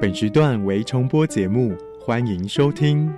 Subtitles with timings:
[0.00, 3.12] 本时段为重播节目，欢迎收听。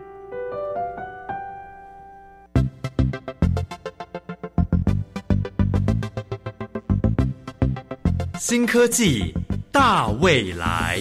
[8.38, 9.34] 新科技
[9.70, 11.00] 大未来，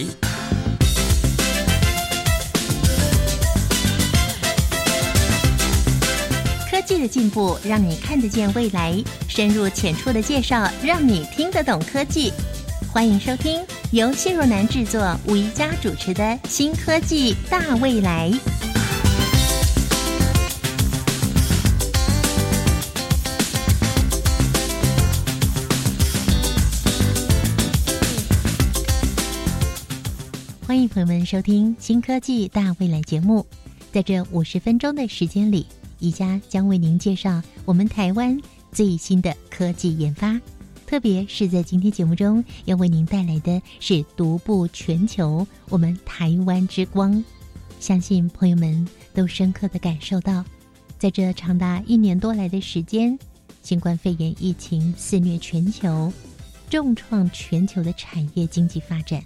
[6.69, 12.33] 科技的进步让你看得见未来，深入浅出的介绍让你听得懂科技。
[12.91, 13.61] 欢迎收听
[13.91, 18.29] 由谢若楠制作、吴宜佳主持的《新科技大未来》。
[30.67, 33.43] 欢迎朋友们收听《新科技大未来》节目，
[33.91, 35.65] 在这五十分钟的时间里，
[35.97, 38.39] 宜家将为您介绍我们台湾
[38.71, 40.39] 最新的科技研发。
[40.89, 47.23] 特别是在今天节目中，要为您带来的是独步全球我们台湾之光。
[47.79, 50.43] 相信朋友们都深刻的感受到，
[50.97, 53.15] 在这长达一年多来的时间，
[53.61, 56.11] 新冠肺炎疫情肆虐全球，
[56.71, 59.23] 重创全球的产业经济发展。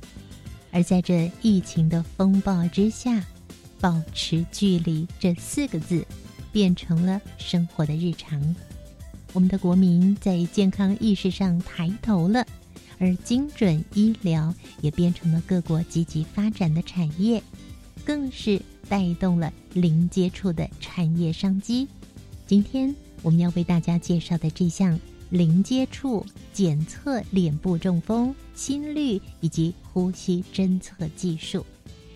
[0.70, 3.26] 而在这疫情的风暴之下，
[3.80, 6.06] 保持距离这四个字
[6.52, 8.54] 变成了生活的日常。
[9.34, 12.46] 我们的国民在健康意识上抬头了，
[13.00, 17.42] 而精准医疗也变成了各国积极发展的产业，
[18.06, 21.88] 更是带动了零接触的产业商机。
[22.46, 25.00] 今天我们要为大家介绍的这项。
[25.30, 31.66] 零接触检测脸部中风、心率以及呼吸侦测技术，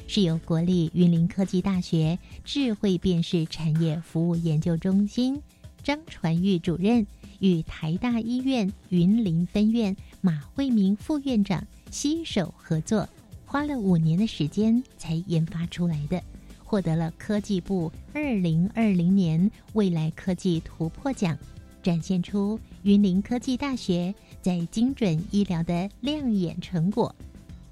[0.05, 5.41] 是由国立云林科技大学智慧辨识产业服务研究中心
[5.87, 7.07] 张传玉主任
[7.39, 13.07] 与台大医院云林分院马惠明副院长携手合作，
[13.45, 16.21] 花了五年的时间才研发出来的，
[16.61, 21.37] 获得了科技部二零二零年未来科技突破奖。
[21.81, 27.15] 展现出云林科技大学在精准医疗的亮眼成果。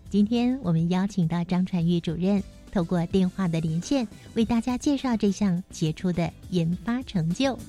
[0.09, 7.59] 今天我们邀请到张传玉主任，透过电话的连线，为大家介绍这项杰出的研发成就。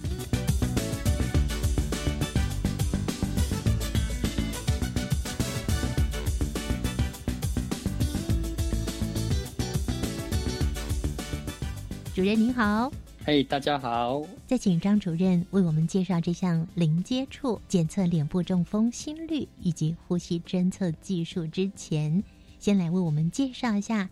[12.17, 12.91] 主任您好。
[13.27, 14.23] 嘿，大家好！
[14.47, 22.25] 在请张主任为我们介绍这项零接触检测脸部中风、心率以及呼吸侦测技术之前，
[22.59, 24.09] 先来为我们介绍一下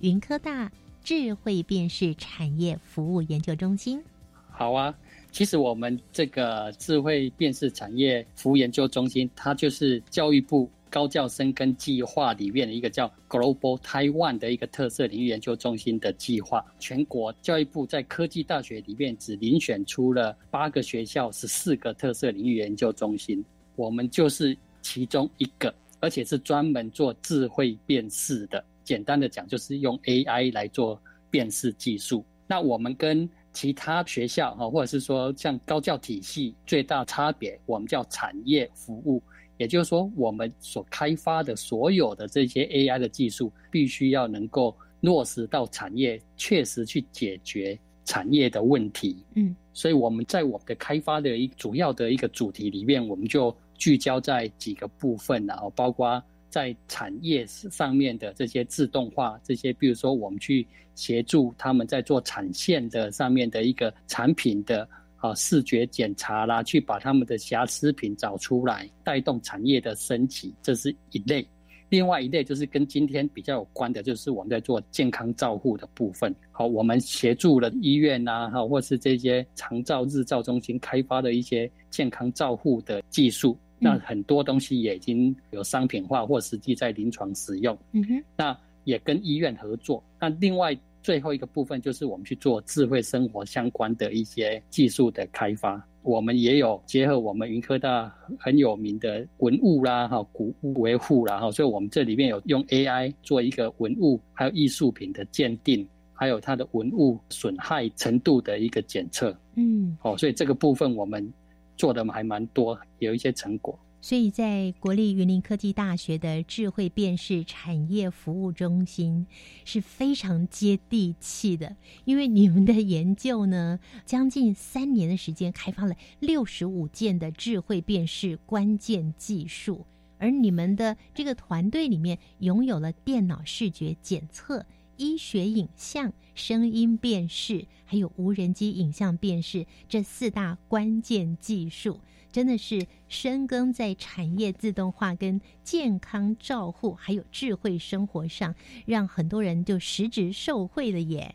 [0.00, 0.72] 云科大
[1.04, 4.02] 智慧辨识产业服务研究中心。
[4.48, 4.94] 好啊，
[5.30, 10.70] 其实我们这个智慧辨识产业服务研究中心，它就是教育部。
[10.92, 23.42] 高教生跟计划里面的一个叫 Global Taiwan 的一个特色领域研究中心的计划，全国教育部在科技大学里面只遴选出了八个学校十四个特色领域研究中心，
[23.74, 28.62] 我们就是其中一个，而且是专门做智慧辨识的。
[28.84, 32.22] 简单的讲，就是用 AI 来做辨识技术。
[32.46, 39.22] 那我们跟其他学校哈，或者是说像高教体系最大差别，我们叫产业服务。
[39.58, 49.24] 也就是说，我们所开发的所有的这些 AI 的技术，必须要能够落实到产业，确实去解决产业的问题。
[49.34, 56.20] 嗯，所以我们在我们的开发的一主要的一个主题里面，我们就聚焦在几个部分，然后包括
[56.52, 60.64] 在产业上面的这些自动化，这些比如说我们去
[60.94, 64.88] 协助他们在做产线的上面的一个产品的。
[65.22, 71.46] 啊，视觉检查啦，去把他们的瑕疵品找出来，带动产业的升级，这是一类。
[71.90, 76.34] 另外一类就是跟今天比较有关的，就是我们在做健康照护的部分。
[76.50, 83.56] 好，我们协助了医院呐，哈，或是这些长照日照中心开发的一些健康照护的技术。
[83.82, 87.76] 那很多东西也已经有商品化或实际在临床使用。
[87.92, 90.02] 嗯哼，那也跟医院合作。
[90.20, 90.74] 那另外。
[91.04, 98.08] 最后一个部分就是我们去做智慧生活相关的一些技术的开发，我们也有结合我们云科大
[98.38, 111.32] 很有名的文物啦、哈古物维护啦，哈，所以我们这里面有用 AI 做一个文物还有艺术品的鉴定，还有它的文物损害程度的一个检测，嗯，哦，所以这个部分我们
[111.76, 113.78] 做的还蛮多，有一些成果。
[114.04, 119.24] 所以在国立云林科技大学的智慧辨识产业服务中心
[119.64, 129.86] 是非常接地气的，因为你们的研究呢，将近三年的时间开发了六十五件的智慧辨识关键技术，
[130.18, 134.66] 而你们的这个团队里面拥有了电脑视觉检测、
[134.96, 141.98] 医学影像、声音辨识，还有无人机影像辨识这四大关键技术，
[142.30, 148.54] 真的是深耕在产业自动化跟健康照护，还有智慧生活上，
[148.86, 151.34] 让很多人就实质受惠了耶。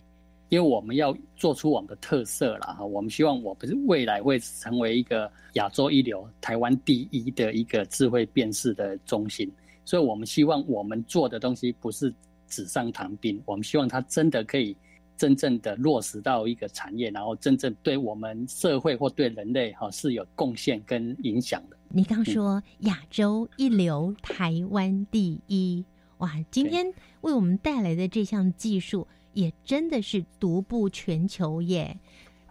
[0.50, 9.52] 因为我们要做出我们的特色了哈，我们希望我们未来会成为一个亚洲一流、台湾第一的一个智慧辨识的中心，
[9.84, 12.14] 所以我们希望我们做的东西不是
[12.48, 14.76] 纸上谈兵，我们希望它真的可以
[15.18, 21.78] 真正的落实到一个产业，然后真正对我们社会或对人类哈是有贡献跟影响的。
[21.90, 25.86] 你刚说亚洲一流、台湾第一，
[26.18, 26.32] 哇！
[26.50, 29.08] 今天为我们带来的这项技术。
[29.34, 32.00] 也真的是独步全球耶！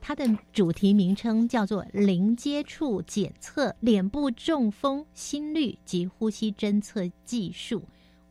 [0.01, 7.83] 它的主题名称叫做“零接触检测脸部中风心率及呼吸侦测技术”。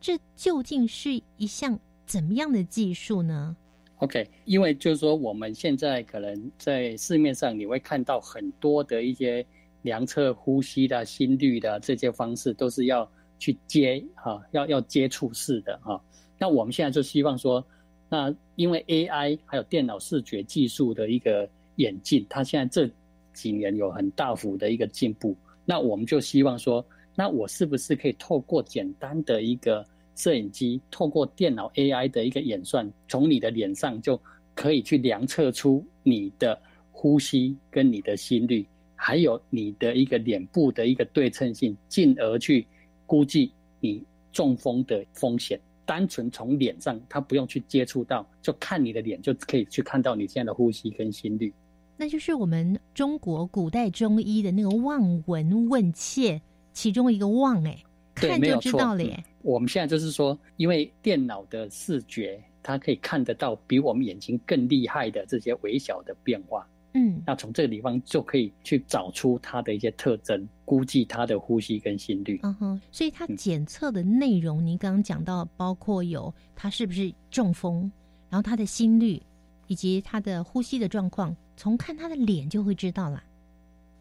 [0.06, 1.76] 这究竟是一项
[2.06, 3.56] 怎么样的技术呢
[3.96, 9.44] ？OK，因为就是说，我们现在可能在市面上你会看到很多的一些
[9.82, 16.00] 量测呼吸的心率的这些方式，都是要去接哈，要要接触式的哈。
[16.38, 17.66] 那我们现在就希望说。
[18.08, 22.88] 那因为 AI 还有电脑视觉技术的一个演进，它现在这
[23.32, 25.36] 几年有很大幅的一个进步。
[25.64, 26.86] 那我们就希望说，
[27.16, 29.84] 那我是不是可以透过简单的一个
[30.16, 34.20] 摄影机，透过电脑 AI 的一个演算，从你的脸上就
[34.54, 36.58] 可以去量测出你的
[36.90, 38.66] 呼吸跟你的心率，
[38.96, 42.66] 还有你的一个脸部的一个对称性，进而去
[43.06, 44.02] 估计你
[44.32, 45.60] 中风的风险。
[45.84, 51.52] 单纯从脸上，他不用去接触到，就看你的脸就可以去看到你现在的呼吸跟心率。
[51.96, 56.42] 那就是我们中国古代中医的那个望闻问切
[56.72, 57.84] 其中一个望，哎，
[58.16, 59.22] 看就知道了耶。
[59.42, 66.66] 我们现在就是说，因为电脑的视觉，它可以看得到比我们眼睛更厉害的这些微小的变化。
[66.94, 72.40] 嗯，那从这个地方就可以去找出它的一些特征，估计它的呼吸跟心率。
[72.42, 77.92] 嗯哼，所以它检测的内容，您刚刚讲到，包括有它是不是中风，
[78.30, 79.22] 然后它的心率，
[79.66, 83.22] 以及它的呼吸的状况，从看他的脸就会知道了。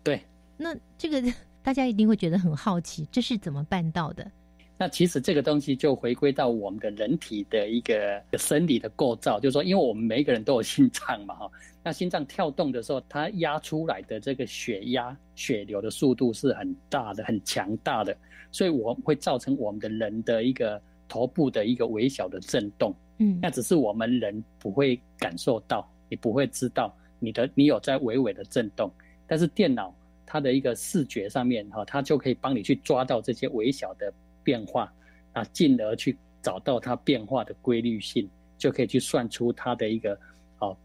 [0.01, 0.23] 对，
[0.56, 1.21] 那这个
[1.65, 4.31] 大家一定会觉得很好奇，这是怎么办到的？
[4.77, 11.51] 那其实这个东西就回归到我们的人体的一个生理的构造，就是说，因为我们每一个人都有心脏嘛，哈，
[11.81, 18.15] 那心脏跳动的时候，它压出来的这个血压、血流的速度是很大的、很强大的，
[18.51, 28.91] 所以我会造成我们的人的一个头部的一个微小的震动，嗯，那只是我们人不会感受到，你不会知道你的你有在微微的震动，
[29.25, 29.91] 但是电脑
[30.25, 34.13] 它的一个视觉上面，哈，它就可以帮你去抓到这些微小的。
[34.45, 34.94] 变化
[35.33, 38.30] 啊，进而去找到它变化的规律性，
[38.60, 40.16] 就可以去算出它的一个
[40.60, 40.77] 哦，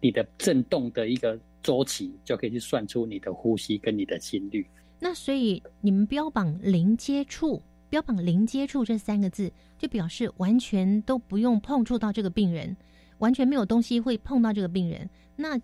[0.00, 4.66] 你的震动的一个周期，就可以去算出你的呼吸跟你的心率。
[4.98, 12.76] 那所以你们标榜零接触，标榜零接触这三个字，就表示完全都不用碰触到这个病人，
[13.18, 15.08] 完全没有东西会碰到这个病人。
[15.36, 15.56] 那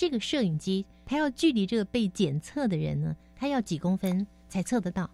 [0.00, 5.10] 这个摄影机，它要距离这个被检测的人呢，它要几公分才测得到？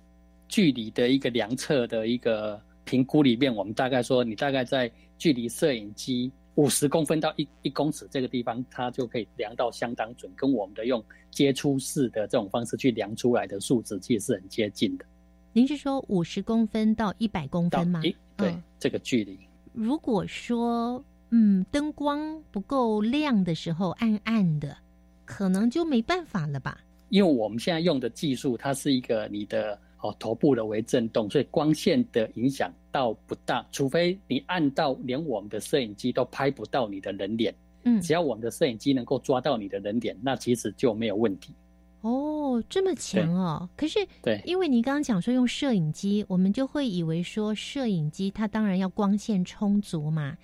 [0.47, 4.89] 距离的一个量测的一个评估里面，我们大概说，你大概在
[5.19, 15.05] 距离摄影机五十公分到一一公尺这个地方，它就可以量到相当准，跟我们的用接触式的这种方式去量出来的数值，其实是很接近的。
[15.53, 18.01] 您是说五十公分到一百公分吗？
[18.37, 19.37] 对，这个距离。
[19.73, 24.77] 如果说嗯灯光不够亮的时候，暗暗的，
[25.25, 26.81] 可能就没办法了吧？
[27.09, 29.79] 因为我们现在用的技术，它是一个你的。
[30.03, 37.53] 哦，头部的微震动，所以光线的影响倒不大，除非你暗到连我们的摄影机都拍不到你的人脸。
[37.85, 41.55] 嗯，只要我们的摄影机能够抓到你的人脸，那其实就没有问题。
[42.03, 43.69] 哦，这么强哦！
[43.75, 50.37] 可是，对，因为你刚刚讲说用摄影机，我们就会以为说摄影机它当然要光线充足嘛，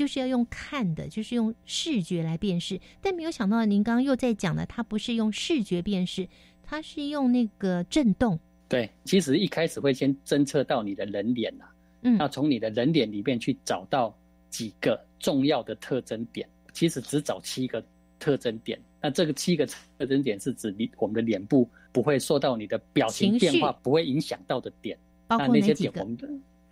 [0.00, 2.80] 就是要用看的，就是用视觉来辨识。
[3.02, 6.26] 但没有想到您刚刚又在讲了，它不是用视觉辨识，
[6.62, 8.40] 它是用那个震动。
[8.66, 11.66] 对，其实一开始会先侦测到你的人脸呐，
[12.00, 14.16] 嗯，那从你的人脸里面去找到
[14.48, 17.84] 几个重要的特征点，其实只找七个
[18.18, 18.80] 特征点。
[19.02, 19.66] 那这个七个
[19.98, 24.98] 特征点是指你我们的脸部不会受到你的表情变化不会影响到的点。
[25.28, 26.26] 那那些点我们的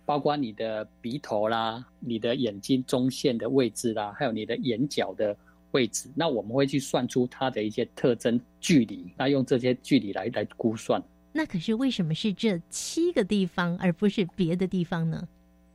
[0.09, 5.37] 包括你的鼻头啦、你的眼睛中线的位置啦，还有你的眼角的
[5.69, 6.09] 位置。
[6.15, 10.99] 那我们会去算出它的一些特征距离，那用这些距离来来估算。
[11.31, 15.27] 那可是为什么是这七个地方，而不是别的地方呢？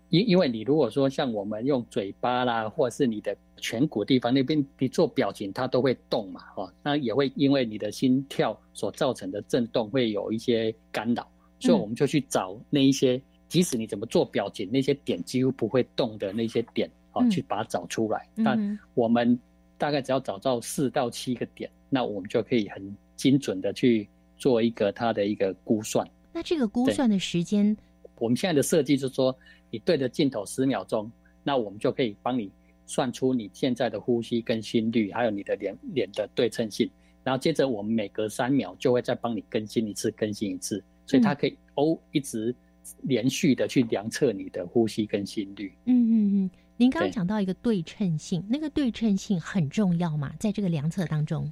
[0.09, 11.25] 因因为你如果说像我们用嘴巴啦，或者是你的颧骨地方那边，你做表情它都会动嘛，哦，那也会因为你的心跳所造成的震动会有一些干扰，
[11.61, 13.23] 所以我们就去找那一些，
[13.55, 18.29] 即使你怎么做表情，那些点几乎不会动的那些点，哦，去把它找出来。
[18.45, 19.39] 但我们
[19.79, 26.05] 大概只要找到四到七个点，那我们就可以很精准的去做一个它的一个估算。
[26.33, 27.77] 那这个估算的时间，
[28.19, 29.33] 我们现在的设计就是说。
[29.71, 31.11] 你对着镜头十秒钟，
[31.43, 32.49] 那我们就可以帮你
[32.87, 36.89] 算出你现在的呼吸跟心率，还有你的脸脸的对称性。
[37.25, 42.55] 然后接着我们每隔三秒就会再帮你更新一次，更新一次，所以它可以哦一直
[43.03, 45.73] 连续的去量测你的呼吸跟心率。
[45.85, 46.15] 嗯嗯
[46.45, 51.51] 嗯，您刚刚讲到一个对称性，那个对称性很重要嘛，在这个量测当中。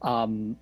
[0.00, 0.54] 嗯，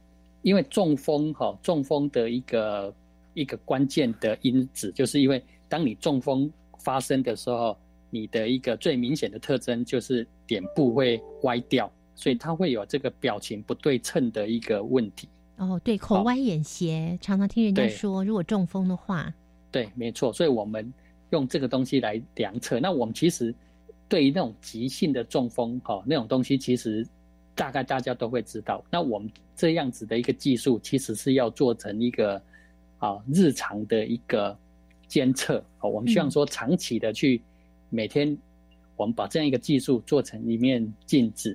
[0.43, 2.95] 因为中风哈，中风的一个
[3.35, 5.43] 一个关键的因子，就是因为。
[5.69, 7.75] 当你中风发生的时候，
[8.11, 15.27] 你的一个最明显的特征就是脸部会歪掉，所以它会有这个表情不对称的一个问题。
[15.57, 19.33] 哦，对，口歪眼斜，常常听人家说，如果中风的话，
[19.73, 20.33] 对，没错。
[20.33, 20.93] 所以我们
[21.31, 22.79] 用这个东西来量测。
[22.79, 23.53] 那我们其实
[24.09, 27.05] 对于那种急性的中风，哈，那种东西其实
[27.57, 28.85] 大概大家都会知道。
[28.91, 32.41] 那我们这样子的一个技术，其实是要做成一个
[32.99, 34.57] 啊日常的一个。
[35.09, 37.43] 监测哦，我们希望说长期的去
[37.91, 38.35] 每天，
[38.97, 41.55] 我们把这样一个技术做成一面镜子，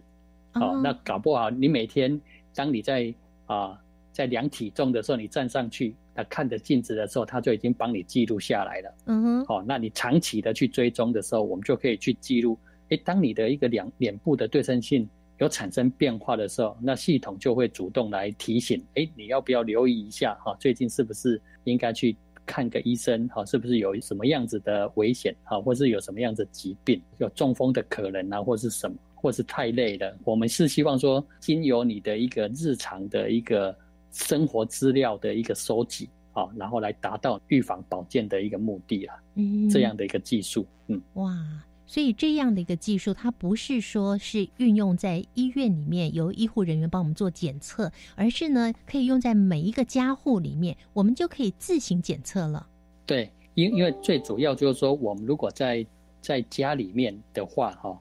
[0.54, 2.22] 哦，那搞不好你每天
[2.54, 3.12] 当你在
[3.48, 3.82] 啊
[4.14, 8.96] 在量体重的时候，你站上去，那看着镜子的时候，它就已经帮你记录下来了。
[9.06, 12.58] 嗯哼，哦，那你长期的去追踪的时候，我们就可以去记录。
[12.90, 15.08] 哎，当你的一个两脸部的对称性
[15.38, 20.34] 有产生变化的时候，那系统就会主动来提醒，哎，你要不要留意一下？
[20.44, 22.18] 哈，最近是不是应该去？
[22.50, 30.18] 看个医生，哈，是不是有什么样子的危险，哈，或是有什么样子疾病，有中风的可能啊，或是什么，或是太累了？
[30.24, 33.78] 我们是希望说，经由你的一个日常的一个
[34.18, 41.38] 生活资料的一个收集，啊，然后来达到预防保健的一个目的啊，嗯，这样的一个技术，嗯，哇。
[41.86, 52.68] 所以这样的一个技术，它不是说是运用在医院里面由医护人员帮我们做检测，而是呢可以用在每一个家户里面，我们就可以自行检测了。
[53.06, 55.86] 对，因因为最主要就是说，我们如果在
[56.20, 57.98] 在家里面的话，哈。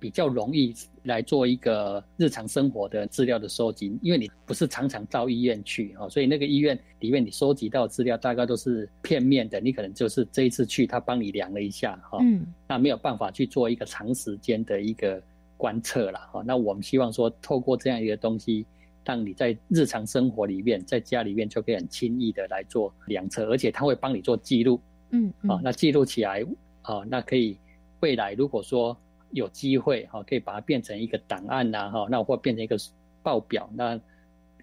[0.00, 15.22] 比较容易来做一个日常生活的资料的收集，因为你不是常常到医院去啊，所以那个医院里面你收集到资料大概都是片面的，你可能就是这一次去他帮你量了一下哈，嗯，那没有办法去做一个长时间的一个
[15.58, 16.42] 观测了哈。
[16.46, 18.64] 那我们希望说透过这样一个东西，
[19.04, 24.80] 让你在日常生活里面，在家里面就可以很轻易的来做量测，而且他会帮你做记录，
[25.10, 26.42] 嗯，啊，那记录起来
[26.80, 27.58] 啊，那可以
[28.00, 28.96] 未来如果说。
[29.32, 32.76] 有机会哈，可以把它变成一个档案呐哈，那或变成一个
[33.22, 34.00] 报表，那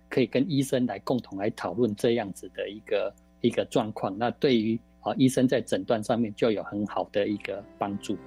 [0.09, 8.17] 可以跟医生来共同来讨论这样子的一个一个状况，那对于啊医生在诊断上面就有很好的一个帮助。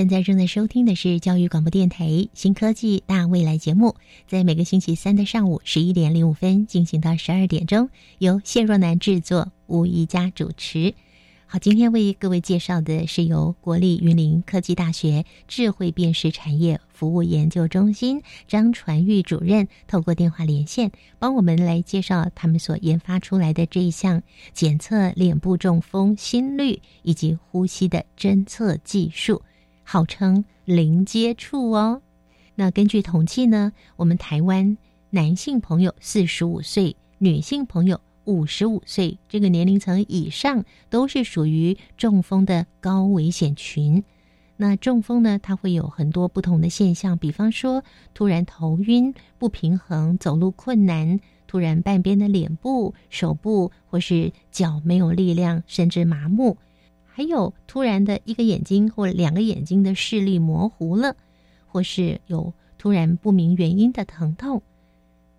[0.00, 10.94] 现在正在收听的是教育广播电台新科技大未来节目，在每个星期三的上午十一点零五分进行到十二点钟，由谢若楠制作，吴怡佳主持。
[11.44, 24.22] 好，今天为各位介绍的是由国立云林科技大学智慧辨识产业服务研究中心张传玉主任透过电话连线，帮我们来介绍他们所研发出来的这一项
[24.54, 29.42] 检测脸部中风心率以及呼吸的侦测技术。
[29.92, 32.00] 号称零接触哦。
[32.54, 34.78] 那根据统计呢，我们台湾
[35.10, 44.04] 男性朋友四十五岁，女性朋友五十五岁这个年龄层以上，都是属于中风的高危险群。
[44.56, 47.82] 那中风呢，它会有很多不同的现象，比方说
[48.14, 51.18] 突然头晕、不平衡、走路困难，
[51.48, 56.58] 突然半边的脸部、手部或是脚没有力量，甚至麻木，
[57.12, 61.16] 还有突然的一个眼睛或两个眼睛的视力模糊了，
[61.66, 64.62] 或是有突然不明原因的疼痛。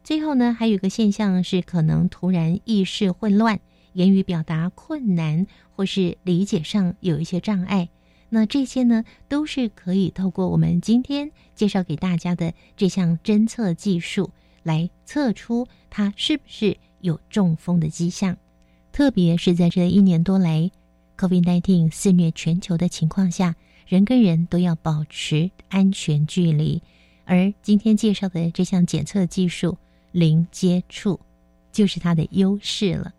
[0.03, 3.59] 最后呢，还有一个现象是可能突然意识混乱、
[3.93, 7.89] 言语表达困难，或是理解上有一些障碍。
[8.29, 14.31] 那这些呢，都是可以透过我们今天介绍给大家的这项侦测技术
[14.63, 18.37] 来测出它是不是有中风的迹象。
[18.91, 20.71] 特别是在这一年多来
[21.21, 26.81] ，COVID-19 肆虐全球的情况下，人跟人都要保持安全距离。
[27.25, 29.77] 而今天介绍的这项检测技术——
[30.11, 31.19] 零接触，
[31.71, 33.13] 就是它的优势了。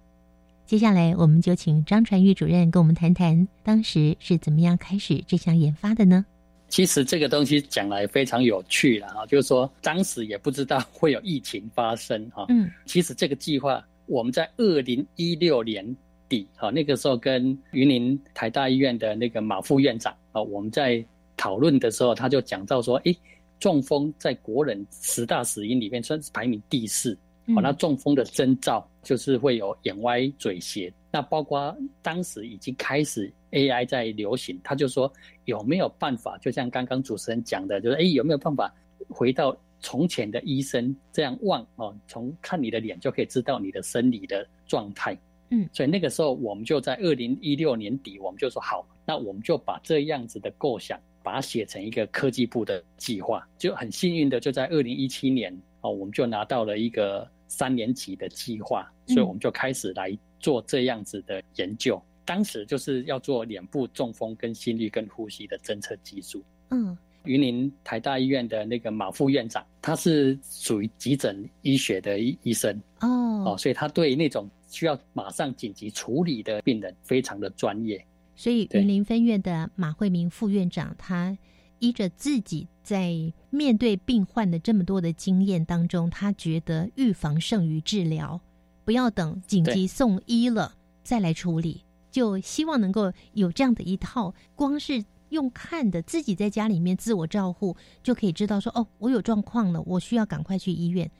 [0.66, 6.26] 接下来，我们就请张传玉主任跟我们谈谈，当时是怎么样开始这项研发的呢？
[6.68, 12.46] 其实这个东西讲来非常有趣了啊，就是说当时也不知道会有疫情发生哈。
[12.48, 15.96] 嗯，其实这个计划我们在二零一六年
[16.32, 21.04] 底哈，那个时候跟云林台大医院的那个马副院长啊，我们在
[21.36, 23.14] 讨论的时候，他就讲到说，诶，
[23.60, 27.12] 中风在国人十大死因里面算是排名第四。
[27.48, 35.12] 哦，那中风的征兆就是会有眼歪嘴斜，那包括当时已经开始 AI 在流行，他就说
[35.44, 38.72] 有没有办法，就像刚刚主持人讲的，就是诶有没有办法
[39.08, 45.18] 回到从前的医生这样望哦，从看你的脸就可以知道你的生理的状态。
[45.52, 55.56] 嗯，所以那个时候我们就在二零一六年底，我们就说好，那我们就把这样子的构想，把它写成一个科技部的计划，就很幸运的就在二零一七年。
[55.82, 62.00] 哦，我们就拿到了一个三年级的计划，所以我们就开始来做这样子的研究。
[62.24, 66.40] 当时就是要做脸部中风跟心率跟呼吸的侦测技术。
[66.70, 72.80] 嗯，云林台大医院的那个马副院长，他是属于急诊医学的医医生。
[73.00, 78.04] 哦，哦，所以他对那种需要马上紧急处理的病人非常的专业。
[78.34, 81.38] 所以云林分院的马惠明副院长，他。
[81.78, 83.12] 依着自己在
[83.50, 88.40] 面对病患的这么多的经验当中，他觉得预防胜于治疗，
[88.84, 101.10] 不要等紧急送医了再来处理，就希望能够有这样的一套，光是用看的，自己在家里面自我照护就可以知道说，哦，我有状况了，我需要赶快去医院。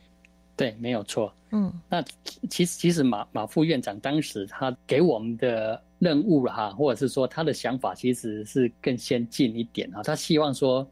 [0.56, 1.34] 对，没有错。
[1.50, 2.02] 嗯，那
[2.48, 5.82] 其实其实马马副院长当时他给我们的。
[6.02, 10.02] 任务了哈，或者是说他的想法其实是更先进一点哈。
[10.02, 10.84] 他希望说，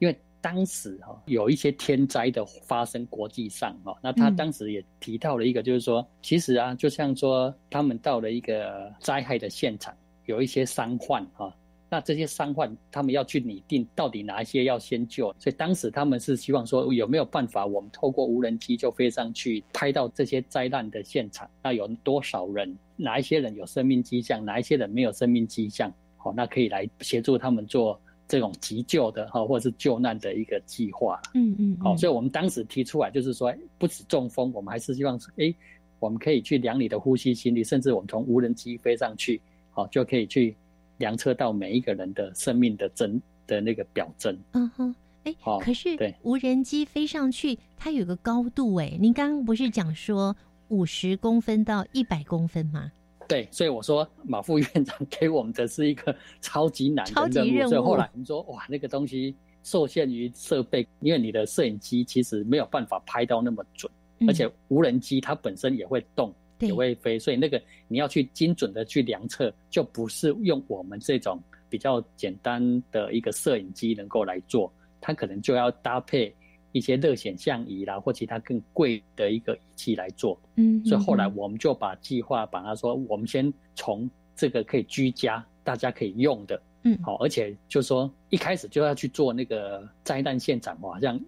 [0.00, 9.96] 因为当时哈有一些天灾的发生，国际上哈，那他当时也提到了一个，就是说，其实啊，就像说他们到了一个灾害的现场，
[10.26, 11.56] 有一些伤患哈。
[11.92, 31.20] 那这些伤患，他们要去拟定到底哪一些要先救，所以当时他们是希望说有没有办法，我们透过无人机就飞上去拍到这些灾难的现场，那有多少人，哪一些人有生命迹象，哪一些人没有生命迹象，好，那可以来协助他们做这种急救的哈，或者是救难的一个计划。
[31.34, 35.52] 嗯嗯，好，所以我们当时提出来就是说，不止中风，我们还是希望说，哎，
[35.98, 40.54] 我们可以去量你的呼吸、心率，甚至我们从无人机飞上去，好，就可以去。
[41.00, 44.38] 量测到每一个人的生命的真的那个表征。
[44.52, 48.96] 嗯哼，哎，可是无人机飞上去，它有个高度哎。
[49.00, 50.36] 您刚刚不是讲说
[50.68, 52.92] 五十公分到一百公分吗？
[53.26, 57.70] 对，所以我说马副院长给我们的是一个超级难的任务。
[57.70, 63.90] 所以后来我们说，哇，那个东西受限于设备，因为你的摄影机其实没有办法拍到那么准，
[64.28, 66.34] 而且无人机它本身也会动。
[66.60, 76.34] 也会飞，所以那个你要去精准的去量测，就不是用我们这种比较简单的一个摄影机能够来做，它可能就要搭配
[76.72, 80.40] 一些热显像仪啦，或其他更贵的一个仪器来做。
[80.56, 91.18] 嗯，所以后来我们就把计划把它说，我们先从这个可以居家、大家可以用的，嗯，好，而且就说一开始就要去做那个灾难现场，好像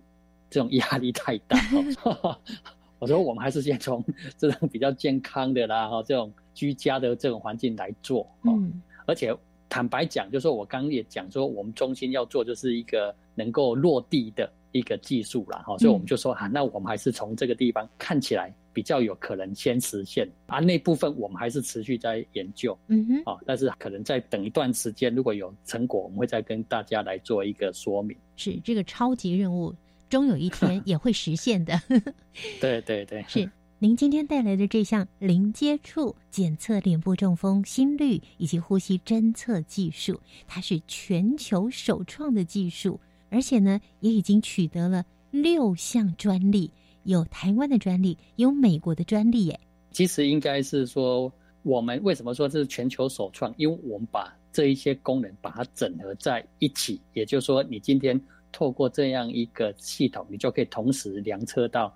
[0.51, 1.59] 这种压力太大。
[3.03, 4.01] 我说我们还是先从
[4.39, 9.37] 这种比较健康的啦，哈，这种居家的这种环境来做，嗯，而且
[9.69, 28.17] 坦白讲，就是我刚也讲说，我们中心要做就是一个能够落地的一个技术啦，哈，所以我们就说啊，那我们还是从这个地方看起来比较有可能先实现，啊，那部分我们还是持续在研究，嗯哼，啊，但是可能再等一段时间，如果有成果，我们会再跟大家来做一个说明。
[28.37, 29.75] 是这个超级任务。
[30.13, 31.81] 终有一天 也会实现的。
[32.61, 33.51] 对对对，是。
[33.79, 46.71] 您今天带来的这项零接触检测脸部中风、心率以及呼吸侦测技术，它是全球首创的技术，而且呢，也已经取得了六项专利，
[47.05, 49.47] 有台湾的专利，有美国的专利。
[49.47, 49.59] 耶，
[49.91, 53.53] 其实应该是说，我们为什么说这是全球首创？
[53.57, 58.21] 因为我们把这一些功能把它整合在一起，也就是说，你今天
[58.53, 61.93] 透过这样一个系统，你就可以同时量测到。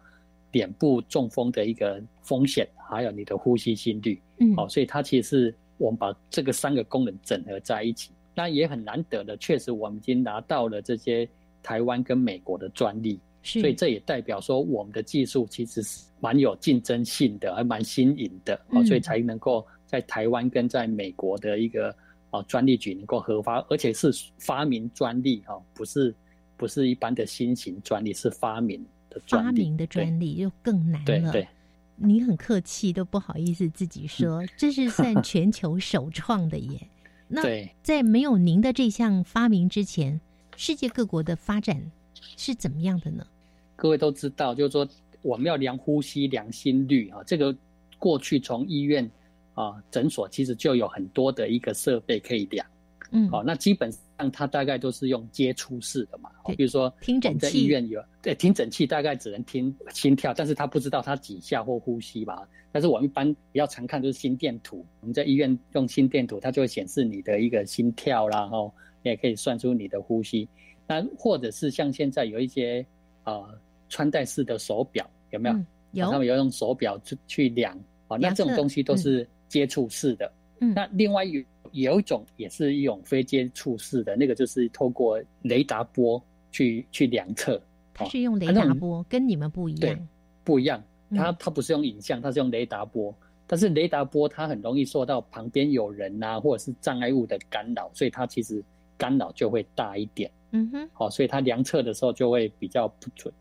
[0.53, 9.37] 脸部中风的一个风险，还有你的呼吸心率，嗯，哦，所以它其实是我们把这个三个功能整合在一起，那也很难得的。
[9.37, 11.29] 确实，我们已经拿到了这些
[11.63, 21.95] 台湾跟美国的专利，所以这也代表说我们的技术其实是蛮有竞争性的，还蛮新颖的，哦，所以才能够在台湾跟在美国的一个
[22.31, 26.15] 哦专利局能够核发，而且是发明专利，哦，不是
[26.57, 29.21] 不是一般的新型专利，是发明的。
[29.27, 31.07] 发明的专利就更难了。
[31.07, 31.49] 对对，
[31.97, 36.89] 你很客气，都不好意思自己说， 这是算全球首创的耶。
[37.27, 37.43] 那
[37.83, 40.21] 在没有您的这项发明之前，
[40.55, 41.91] 世界各国的发展
[42.37, 43.27] 是怎么样的呢？
[43.75, 44.87] 各位都知道，就是说
[45.23, 47.57] 我们要量呼吸、量心率啊，这个
[47.99, 49.11] 过去从医院
[49.55, 52.67] 啊诊所其实就有很多的一个设备可以量。
[53.13, 62.47] 嗯，好，那基本上它大概都是用接触式的嘛，比如说听诊器，在医院有对听诊器，大概只能听心跳，但是他不知道他几下或呼吸吧。
[62.73, 68.71] 但是我们一般比较常看就是心电图，我们在医院用心电图，它就会显示你的一个心跳啦，哦，
[69.03, 70.49] 也可以算出你的呼吸。
[70.87, 72.85] 那或者是像现在有一些
[73.25, 73.49] 呃
[73.89, 75.57] 穿戴式的手表，有没有？
[75.93, 80.33] 有，他们有用手表去去量啊，那这种东西都是接触式的。
[80.61, 81.41] 嗯，那另外有。
[81.83, 87.61] 有一种也是一种非接触式的，那个就是透过雷达波去去量测。
[87.93, 90.09] 它是用雷达波，跟你们不一样。
[90.43, 90.83] 不一样。
[91.11, 93.15] 它它不是用影像，它是用雷达波。
[93.47, 98.65] 但是雷达波它很容易受到旁边有人呐，或者是障碍物的干扰，所以它其实
[98.97, 100.31] 干扰就会大一点。
[100.53, 100.89] 嗯哼。
[100.93, 103.33] 好，所以它量测的时候就会比较不准。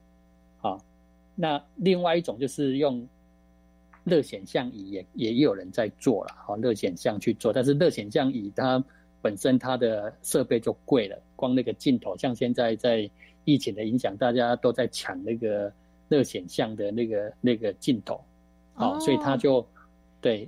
[0.57, 0.77] 好，
[1.35, 3.07] 那另外一种就是用。
[4.05, 8.81] 热显像仪也也有人在做了，哈，热显像去做，但是热显像仪它
[9.21, 13.09] 本身它的设备就贵了，光那个镜头，像现在在
[13.43, 15.73] 疫情的影响，大家都在抢那个
[16.07, 18.23] 热显像的那个那个镜头，
[18.75, 19.65] 哦，所以它就
[20.21, 20.47] 对，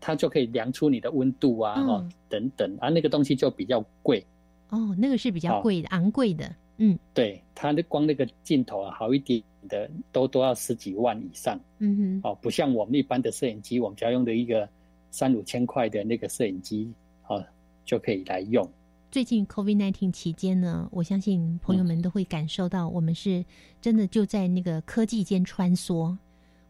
[0.00, 4.24] 它就可以量出你的温度啊，哦，等等，啊，那个东西就比较贵，
[4.70, 6.48] 哦，那个是比较贵的，昂贵的。
[6.78, 11.58] 嗯，对，它的光那个镜头啊，好一点的都都要十几万以上。
[11.78, 14.68] 嗯哼，哦，不像我们一般的摄影机，我们只要用的一个
[15.10, 16.92] 三五千块的那个摄影机，
[17.28, 17.44] 哦，
[17.84, 18.68] 就可以来用。
[19.10, 23.44] 最近 COVID-19 期间呢，我相信朋友们都会感受到，我们是
[23.80, 26.16] 真的就在那个科技间穿梭。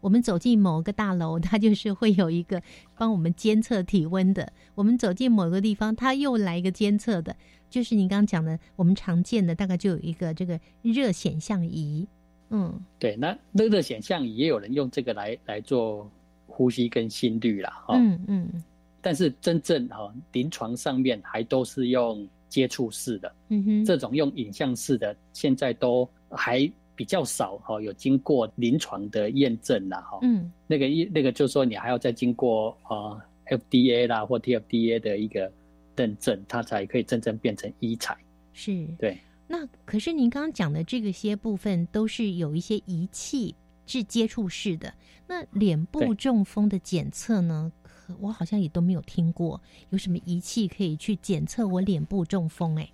[0.01, 2.61] 我们走进某个大楼，它就是会有一个
[2.95, 7.35] 帮我们监测体温的；我们走进某个地方，它又来一个监测的。
[7.69, 12.07] 就是您刚刚讲的，我们常见的大概就有一个这个热显像仪。
[12.49, 16.09] 嗯，对，那热热显像仪也有人用这个来来做
[16.47, 17.85] 呼吸跟心率啦。
[17.89, 18.63] 嗯嗯。
[19.01, 23.35] 但是真正哈临床上面还都是用接触式的。
[23.49, 23.85] 嗯哼。
[23.85, 26.71] 这种用影像式的，现在都还。
[26.97, 30.17] 比较少哈，有经过临床的验证啦哈。
[30.21, 35.51] 嗯，那个一那个就是说，你还要再经过啊 FDA 啦或 TFDA 的一个
[35.95, 38.17] 认证，它才可以真正变成医材。
[38.53, 39.17] 是，对。
[39.47, 43.53] 那可是您刚刚讲的这个些部分，都是有一些仪器
[43.85, 44.93] 是接触式的。
[45.27, 47.71] 那脸部中风的检测呢？
[48.19, 52.87] 我好像也都没有听过有什么仪器可以去检测我脸部中风哎。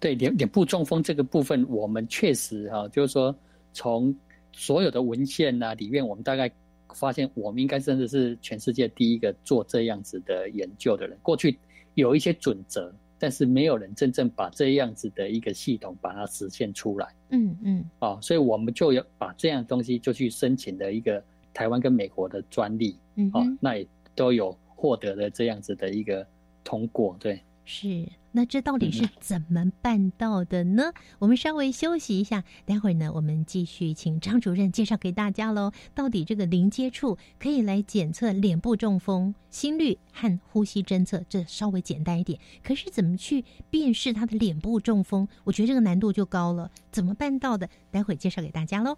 [0.00, 3.34] 对脸脸部中风这个部分，我们确实哈，就是说
[3.74, 4.14] 从
[4.52, 6.50] 所有的文献呐里面，我们大概
[6.94, 11.18] 发现，我们应该真的是全世界第一个做这样子的研究的人。
[11.22, 11.58] 过去
[11.94, 17.08] 有一些准则，但是没有人真正把这样子的一个系统把它实现出来。
[17.30, 17.84] 嗯嗯。
[18.00, 21.22] 哦，所以我们就要把这样东西就去申请的一个
[21.52, 22.98] 台湾跟美国的专利。
[23.16, 23.30] 嗯。
[23.34, 26.26] 哦，那也都有获得了这样子的一个
[26.62, 27.16] 通过。
[27.18, 27.40] 对。
[27.68, 28.08] 是。
[28.32, 30.92] 那这到底是怎么办到的呢？
[31.18, 35.72] 我们稍微休息一下，待会儿呢，我们继续请张主任介绍给大家喽。
[35.94, 42.38] 到底这个零接触可以来检测脸部中风、心率和呼吸侦测，这稍微简单一点。
[42.62, 45.26] 可是怎么去辨识他的脸部中风？
[45.44, 46.70] 我觉得这个难度就高了。
[46.90, 47.68] 怎么办到的？
[47.90, 48.96] 待会儿介绍给大家喽。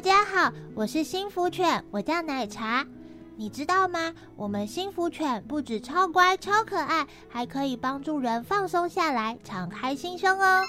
[0.00, 2.86] 大家好，我是幸福犬，我叫奶茶。
[3.36, 4.14] 你知道吗？
[4.34, 10.64] 我们幸福犬不止超乖、超可爱，还可以帮助人放松下来、敞开心胸哦。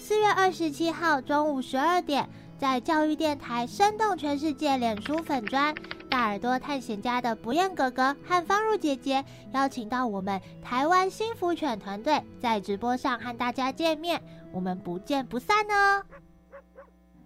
[0.00, 5.74] 四月二十七号中午十二点，在教育电台《生动全世界》脸书粉专，
[6.08, 16.04] 大耳朵探险家的不厌哥哥和方如姐姐邀请到我们台湾幸福犬团队，在直播上和大家见面，我们不见不散哦。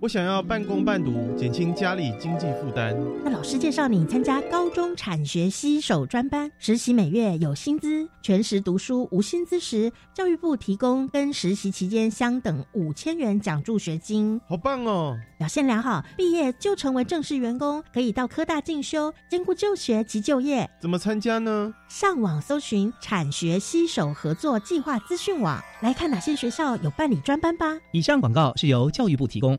[0.03, 2.93] 我想要半工半读，减轻家里经济负担。
[3.23, 14.41] 那老师介绍你参加高中产学携手专班，实习每月有薪资，全时读书无薪资时，教育部提供跟实习期间相等五千元奖助学金。
[14.49, 15.17] 好棒哦！
[15.39, 20.69] 表现良好，毕业就成为正式员工，可以到科大进修，兼顾就学及就业。
[20.81, 21.73] 怎么参加呢？
[21.87, 27.79] 上网搜寻产学携手合作计划资讯网，来看哪些学校有办理专班吧。
[27.93, 29.57] 以上广告是由教育部提供。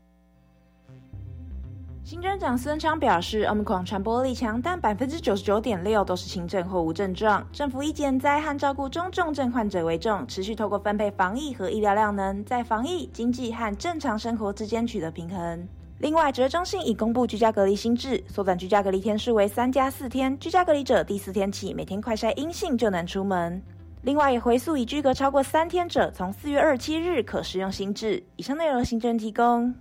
[2.04, 7.42] 行政长孙昌表示，Omicron 传播力强，但百分之九十九点六都是轻症或无症状。
[7.50, 15.66] 政府以减灾和照顾中重症患者为重，持续透过分配防疫和医疗量能，在防疫、经济和正常生活之间取得平衡。
[15.96, 23.62] 另外，指挥中心已公布居家隔离新制，缩短居家隔离天数为三加四天，居家隔离者第四天起每天快筛阴性就能出门。
[24.02, 28.22] 另外，也回溯已居隔超过三天者，从四月二十七日可适用新制。
[28.36, 29.74] 以上内容行政提供。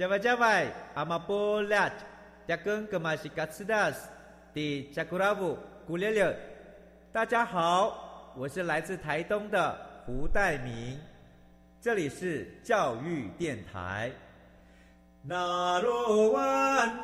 [0.00, 1.90] 加外加外，阿玛波拉，
[2.48, 4.08] 加根格玛西卡斯达斯，
[4.54, 6.34] 的加古拉布古列列。
[7.12, 10.98] 大家好，我是来自台东的胡代明，
[11.82, 14.10] 这里是教育电台。
[15.20, 16.42] 那罗哇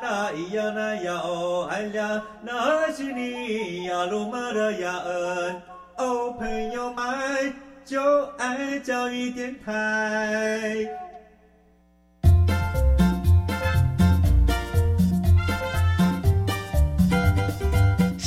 [0.01, 5.61] 那咿呀那呀哦哎呀，那是你呀鲁玛的呀恩
[5.97, 7.53] 哦，朋友们
[7.85, 11.06] 就爱教育电台。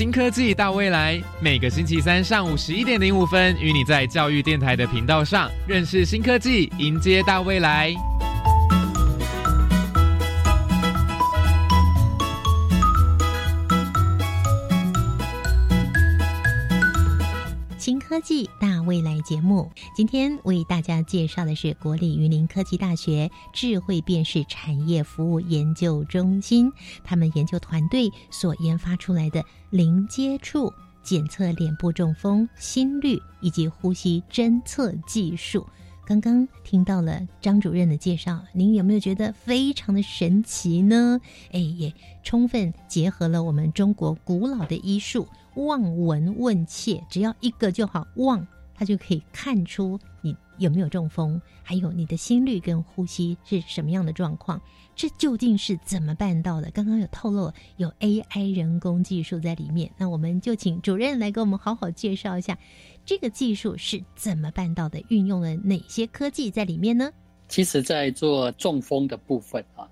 [0.01, 7.95] 新科技大未来，每个星期三上午十一点零五分，与你在教育电台的频道上认识新科技，迎接大未来。
[18.11, 26.73] 科技大未来节目，今天为大家介绍的是国立云林科技大学智慧辨识产业服务研究中心，
[27.05, 35.65] 他们研究团队所研发出来的零接触检测脸部中风、心率以及呼吸侦测技术。
[36.05, 41.21] 刚刚听到了张主任的介绍，您有没有觉得非常的神奇呢？
[41.53, 41.95] 哎，也
[42.25, 45.29] 充分结合了我们中国古老的医术。
[45.55, 54.61] 望闻问切，只要一个就好，望它就可以看出你有没有中风，还有你的心率跟呼吸是什么样的状况。
[54.95, 56.71] 这究竟是怎么办到的？
[56.73, 62.59] 刚刚有透露有 AI 人工技术在里面，那我们就请主任来给我们好好介绍一下
[63.07, 67.11] 这个技术是怎么办到的，运用了哪些科技在里面呢？
[67.49, 69.89] 其实，在做中风的部分啊。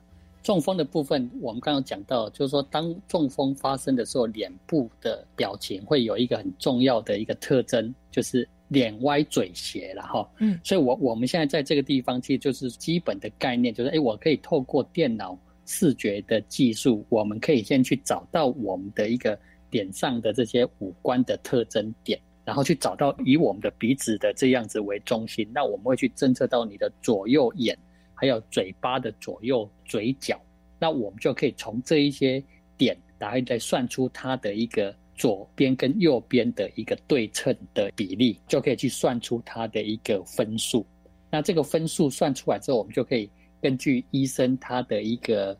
[0.49, 10.27] 中风的部分，我们刚刚讲到，就是说，当中风发生的时候，脸部的表情会有一个很重要的一个特征，就是脸歪嘴斜了哈。
[10.39, 19.39] 嗯，所以，我我们现在在这个地方，其实就是基本的概念，就是哎，我可以透过电脑视觉的技术，我们可以先去找到我们的一个
[19.71, 27.79] 脸上的这些五官的特征点，然后去找到以我们的鼻子的这样子为中心，那我们会去侦测到你的左右眼。
[28.21, 30.41] 还有嘴巴的左右嘴角，
[30.81, 32.43] 那我们就可以从这一些
[32.77, 40.85] 点，然后再算出它的一个左边跟右边的一个对称的比例，就可以去算出它的一个分数。
[41.31, 45.57] 那这个分数算出来之后，我们就可以根据医生他的一个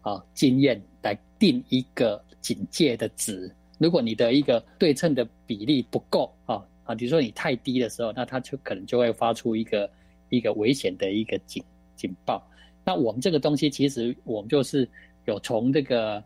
[0.00, 3.54] 啊经验来定一个警戒的值。
[3.78, 9.90] 如果你的一个对称的比例不够啊啊，比如说你太低的时候，那它就可能就会发出一个
[10.28, 11.62] 一个危险的一个警。
[12.00, 12.42] 警报。
[12.82, 14.88] 那我们这个东西，其实我们就是
[15.26, 16.24] 有从这个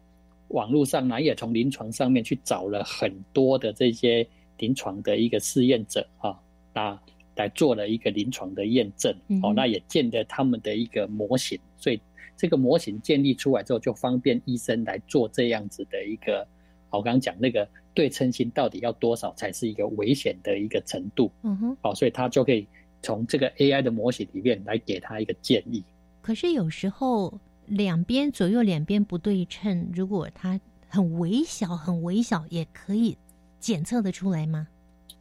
[0.48, 4.24] 网络上呢，也从临床上面去找了很多的这些
[4.58, 6.38] 临床的一个试验者啊，
[6.72, 6.96] 那
[7.34, 9.12] 来做了一个临床的验证。
[9.42, 12.00] 哦，那也建了他们的一个模型，所以
[12.37, 16.46] 这个模型建立出来之后，就方便医生来做这样子的一个。
[16.90, 21.32] 我刚刚讲那个对称性到底要多少才是一个危险的一个程度？
[21.42, 21.76] 嗯哼。
[21.82, 22.64] 好，所以他就可以。
[23.04, 25.84] 从这个 AI 的模型里面来给他一个建议。
[26.22, 33.16] 可是有时候两边左右两边不对称，如果它很微小很微小，也可以
[33.60, 34.66] 检测的出来吗？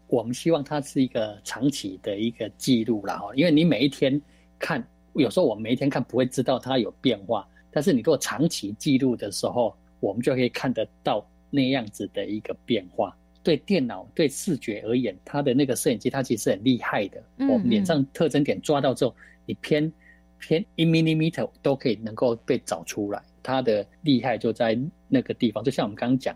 [0.08, 4.22] 我们希望它是一个长期的一个记录了哈，因为你每一天
[4.58, 4.82] 看，
[5.14, 13.18] 有时候我们每一天看不会知道它有变化，但是你如果长期记录的时候，我们就可以看得到那样子的一个变化。
[13.44, 17.22] 对电脑、对视觉而言，它的那个摄影机它其实很厉害的。
[17.38, 19.14] 嗯我们脸上特征点抓到之后，
[19.46, 19.92] 你偏
[20.40, 23.22] 偏一 millimeter 都可以能够被找出来。
[23.44, 24.80] 它的厉害就在
[25.10, 26.34] 那个地方，就像我们刚刚讲，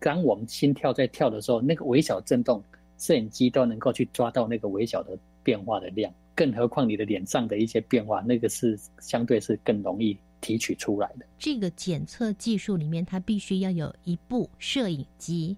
[0.00, 2.64] 当我们心跳在跳的时候，那个微小震动，
[2.96, 6.12] 摄影机都能够去抓到那个微小的变化的量。
[6.34, 11.26] 更何况你的脸上的一些变化，那个是相对是更容易提取出来的。
[11.38, 15.56] 这个检测技术里面，它必须要有一部摄影机，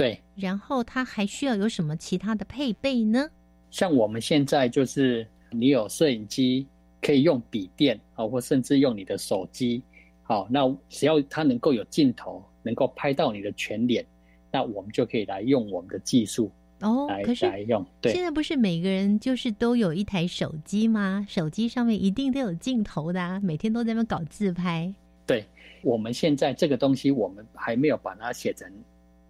[0.00, 3.28] 对，然后它还需要有什么其他的配备呢？
[3.70, 6.66] 像我们现在就是你有摄影机，
[7.02, 9.82] 可以用笔电啊，或甚至用你的手机，
[10.22, 14.02] 好，那只要它能够有镜头，能够拍到你的全脸，
[14.50, 17.84] 那我们就可以来用我们的技术哦来，可是来用。
[18.00, 21.26] 对现在不是每个人就是都有一台手机吗？
[21.28, 24.94] 手机上面一定都有镜头的、啊，每天都在那搞自拍。
[25.26, 25.44] 对，
[25.82, 28.66] 我们现在这个东西，我们还没有把它写成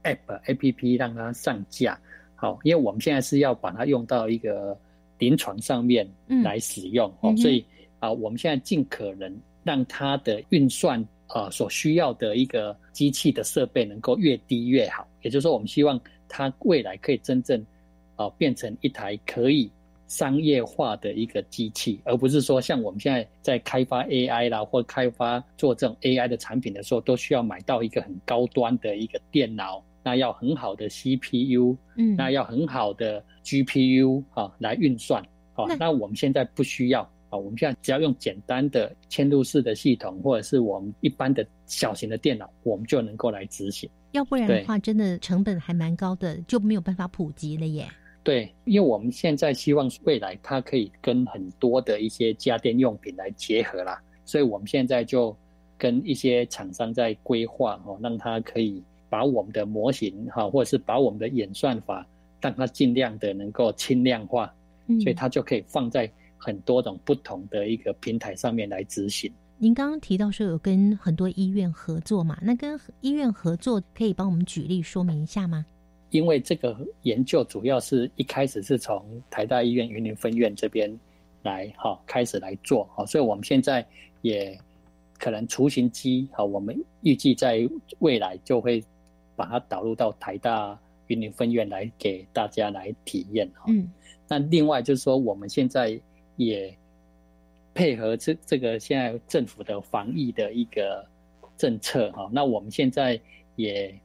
[0.04, 1.98] app A P P 让它上架。
[2.34, 4.78] 好，因为我们现在是要把它用到一个
[5.18, 7.64] 临床上面嗯来使用、哦，所以
[7.98, 15.06] 啊，我们现在尽可能让它的运算啊所需要的一个机器的设备能够越低越好。
[15.20, 17.62] 也就是说，我们希望它未来可以真正
[18.16, 19.70] 啊变成一台可以
[20.08, 35.22] 商业化的一个机器，而不是说像我们现在在开发 AI 啦，或开发做这种 AI 的产品的时候，都需要买到一个很高端的一个电脑，那要很好的 CPU，嗯那要很好的 GPU 啊来运算
[35.54, 35.90] 啊那。
[35.90, 43.88] 我们现在不需要啊，我们现在只要用简单的嵌入式的系统，或者是我们一般的小型的电脑，我们就能够来执行。
[44.12, 47.86] 要不然的话，真的成本还蛮高的，就没有办法普及了耶。
[48.22, 55.34] 对，因为我们现在希望未来它可以跟很多的一些家电用品来结合啦，所以我们现在就
[55.78, 62.06] 跟一些厂商在规划哦，让它可以把我们的模型哈，或者是把我们的演算法，
[62.40, 64.50] 让它尽量的能够轻量化，
[64.86, 69.30] 嗯所以它就可以放在很多种不同的一个平台上面来执行。
[69.58, 72.38] 您刚刚提到说有跟很多医院合作嘛？
[72.40, 75.66] 那跟医院合作可以帮我们举例说明一下吗？
[76.08, 80.90] 因为这个研究主要是一开始是从台大医院云林分院这边
[81.42, 83.86] 来哈、开始来做哈、所以我们现在
[84.22, 84.58] 也
[85.18, 87.68] 可能雏形机哈、我们预计在
[87.98, 88.82] 未来就会
[89.40, 93.90] 把它导入到台大云林分院来给大家来体验哈、嗯。
[94.28, 95.98] 那另外就是说，我们现在
[96.36, 96.76] 也
[97.72, 101.02] 配合这这个现在政府的防疫的一个
[101.56, 103.18] 政策哈、那我们现在
[103.56, 103.98] 也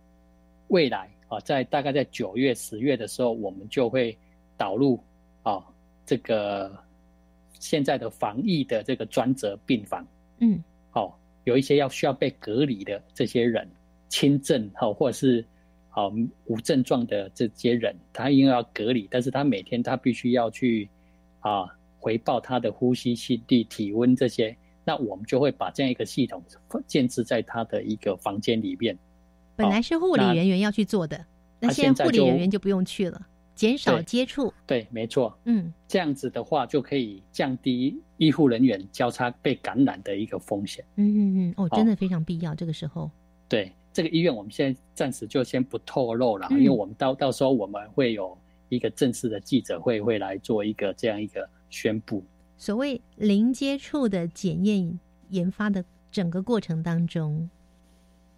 [0.69, 4.17] 未来啊，在大概在九月、十月的时候，我们就会
[4.55, 4.97] 导入
[5.43, 5.61] 啊
[6.05, 6.71] 这个
[7.59, 10.07] 现在的防疫的这个专责病房，
[10.39, 10.63] 嗯。
[10.93, 13.69] 哦，有一些要需要被隔离的这些人，
[14.15, 15.45] 轻症哈、或者是
[15.89, 16.09] 好
[16.45, 20.89] 无症状的这些人，他因为要隔离，但是他每天他必须要去
[21.41, 21.65] 啊
[21.99, 26.41] 回报他的呼吸、心率、体温这些，那我们就会把这样一个系统
[26.87, 28.97] 建置在他的一个房间里面。
[29.57, 31.25] 本来是护理人员要去做的，
[31.59, 34.53] 那啊现在护理人员就不用去了，减少接触。
[34.65, 40.85] 对，没错，嗯这样子的话就可以降低医护人员交叉被感染的一个风险。
[40.95, 42.55] 嗯嗯嗯，哦，真的非常必要。
[42.55, 43.11] 这个时候，
[43.49, 52.21] 对这个医院，我们现在暂时就先不透露了，嗯因为我们到到时候我们会有一个正式的记者会，会来做一个这样一个宣布。
[52.57, 57.49] 所谓零接触的检验研发的整个过程当中，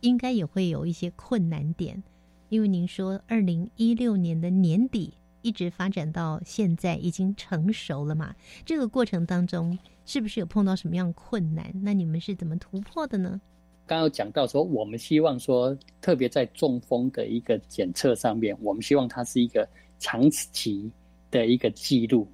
[0.01, 2.03] 应该也会有一些困难点，
[2.49, 8.35] 因为您说二零一六年的年底一直发展到现在已经成熟了嘛？
[8.63, 11.71] 这个过程当中是不是有碰到什么样困难？
[11.81, 13.41] 那你们是怎么突破的呢？
[13.87, 20.91] 刚刚有讲到说，我们希望说，特别在中风的一个检测上面，我们希望它是一个长期
[21.31, 22.27] 的一个记录，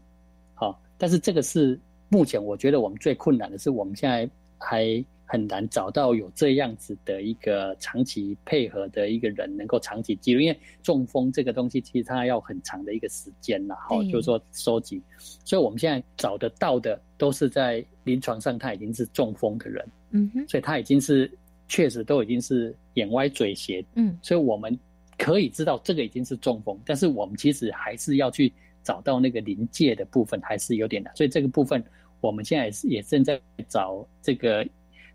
[0.56, 14.12] 好、但是这个是目前我觉得我们最困难的是，我们现在还很难找到有这样子的一个长期配合的一个人能够长期记录，因为中风这个东西其实它要很长的一个时间啦，好、对。
[14.12, 15.00] 就是说收集，
[15.46, 19.88] 所以我们现在找得到的都是在临床上他已经是中风的人。
[20.16, 21.32] 嗯哼，所以他已经是
[21.68, 24.78] 确实都已经是眼歪嘴斜，嗯所以我们
[25.18, 28.52] 可以知道这个已经是中风，但是我们其实还是要去
[28.84, 31.16] 找到那个临界的部分，还是有点难。
[31.16, 31.84] 所以这个部分
[32.20, 34.68] 我们现在也正在找这个，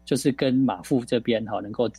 [0.05, 1.91] 就是跟马富这边哈、能够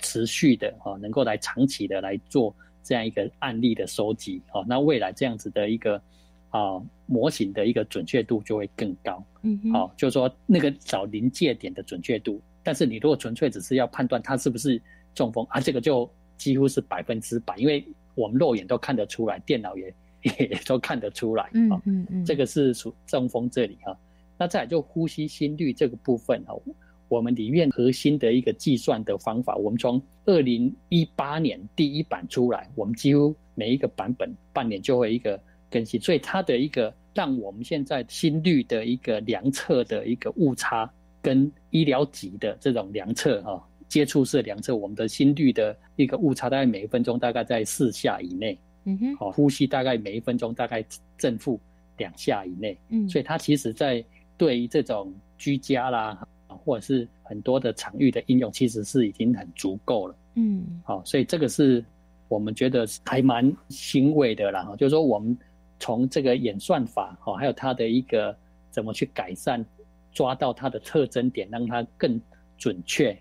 [0.00, 6.00] 持续的哈、能够来长期的来做这样一个案例的收集哈、那未来这样子的一个
[6.48, 9.22] 啊模型的一个准确度就会更高。
[9.42, 14.80] 嗯好，哦，就是说那个找临界点的准确度但是你如果纯粹只是要判断他是不是
[15.14, 19.94] 中风啊，这个就几乎是百分之百，因为我们肉眼都看得出来，电脑也
[20.38, 21.48] 也都看得出来。
[21.54, 23.96] 嗯嗯嗯，这个是属中风这里哈。
[24.38, 26.60] 那再就呼吸心率这个部分哦，
[27.08, 35.38] 我们里面核心的一个计算的方法，我们从二零一八年第一版出来，我们几乎每一个版本半年就会一个
[35.70, 40.90] 更新，所以它的一个让我们现在心率的一个量测的一个误差，
[41.22, 50.84] 跟医疗级的这种量测哈，接触式量测，我们的心率的一个误差大概每一分钟大概在四下以内，嗯哼，好，呼吸大概每一分钟大概
[51.18, 51.60] 正负
[51.98, 54.04] 两下以内，嗯，所以它其实在
[54.36, 60.14] 对于这种居家啦，或者是很多的场域的应用，其实是已经很足够了。
[60.34, 61.84] 嗯，好，所以这个是
[62.28, 64.72] 我们觉得还蛮欣慰的啦。
[64.78, 65.36] 就是说，我们
[65.78, 68.34] 从这个演算法，哦，还有它的一个
[68.70, 69.64] 怎么去改善，
[70.12, 72.20] 抓到它的特征点，让它更
[72.56, 73.16] 准确，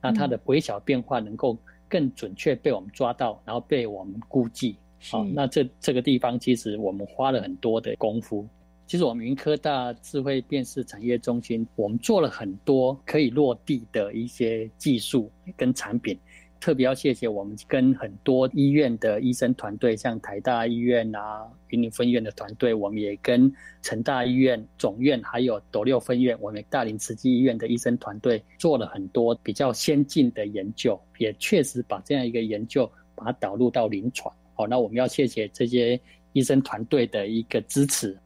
[0.00, 4.76] 那它的微小变化能够更准确被我们抓到，然后被我们估计。
[5.10, 8.46] 好，那这这个地方其实我们花了很多的功夫。
[8.86, 16.18] 其实我们云科大智慧辨识产业中心，我们做了很多可以落地的一些技术跟产品。
[16.64, 23.52] 特别要谢谢我们跟很多医院的医生团队，像台大医院啊、云林分院的团队，我们也跟
[23.82, 34.34] 成大医院总院还有斗六分院，我们大林慈济医院的医生团队做了很多比较先进的研究，也确实把这样一个研究把它导入到临床。
[34.54, 36.00] 好，那我们要谢谢这些
[36.32, 38.18] 医生团队的一个支持。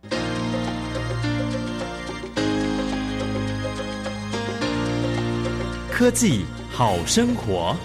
[5.91, 6.45] 科技
[6.79, 7.76] 好生活。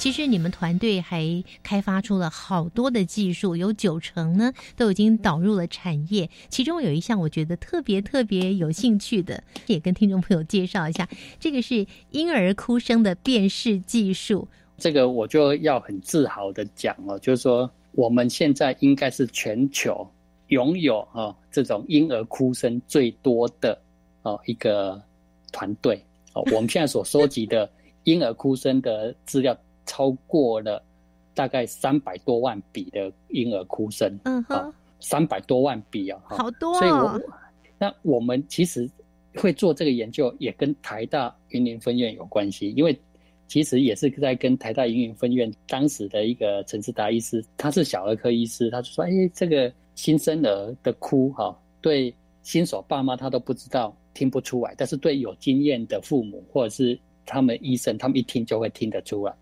[0.00, 6.28] 其实你们团队还开发出了好多的技术，有九成呢都已经导入了产业。
[6.48, 14.48] 其中有一项我觉得特别特别有兴趣的，也跟听众朋友介绍一下，这个是婴儿哭声的辨识技术。
[14.78, 20.08] 这个我就要很自豪的讲哦，就是说我们现在应该是全球
[20.48, 23.76] 拥有啊这种婴儿哭声最多的
[24.22, 25.02] 哦一个
[25.50, 26.00] 团队
[26.32, 26.42] 哦。
[26.52, 27.68] 我们现在所收集的
[28.04, 29.54] 婴儿哭声的资料
[29.84, 30.80] 超过了
[31.34, 36.72] 大概三百多万笔的婴儿哭声，嗯哼，三百多万笔啊，好多。
[36.78, 37.20] 所以我
[37.78, 38.88] 那我们其实
[39.34, 42.96] 会做这个研究，也跟台大云林分院有关系，因为。
[43.48, 59.34] 其实也是在跟台大云云分院当时的一个陈志达医师，他是小儿科医师，他就说：“哎，这个新生儿的哭，哈，对新手爸妈他都不知道，听不出来，但是对有经验的父母或者是他们医生，他们一听就会听得出来。”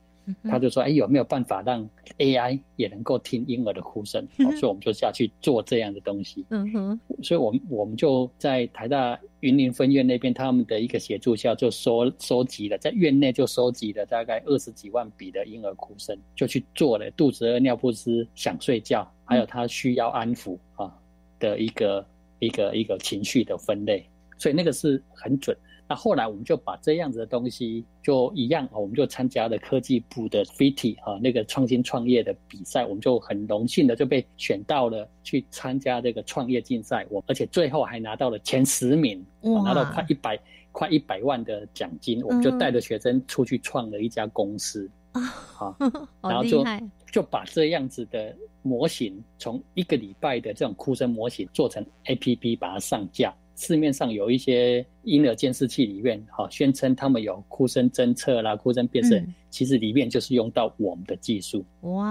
[0.45, 6.45] 他就说：“哎，有没有办法让 AI 也能够听婴儿的哭声？”所以我们就下去做这样的东西。
[6.51, 20.93] 嗯哼，所以我们我们就在台大云林分院那边，他们的一个协助下，就收收集了，在院内就收集了大概二十几万笔的婴儿哭声，就去做了肚子饿、尿不湿、想睡觉，还有他需要安抚啊
[21.39, 22.07] 的一个
[22.39, 24.05] 一个一个情绪的分类，
[24.39, 25.57] 所以那个是很准。
[25.89, 40.39] 那后来我们就把这样子的东西就一样我们就参加了科技部的 FIT 啊那个创新创业的比赛，我们就很荣幸的就被选到了去参加这个创业竞赛，我而且最后还拿到了前十名，拿到快一百
[40.73, 45.77] 快一百万的奖金，我们就带着学生出去创了一家公司啊，好，
[46.21, 46.65] 然后就
[47.13, 53.33] 就把这样子的模型从一个礼拜的这种哭声模型做成 APP，把它上架。
[53.57, 61.65] 市面上有一些婴儿监视器里面，哈，宣称他们有哭声侦测啦、哭声辨识，其实里面就是用到我们的技术。
[61.81, 62.07] 哇，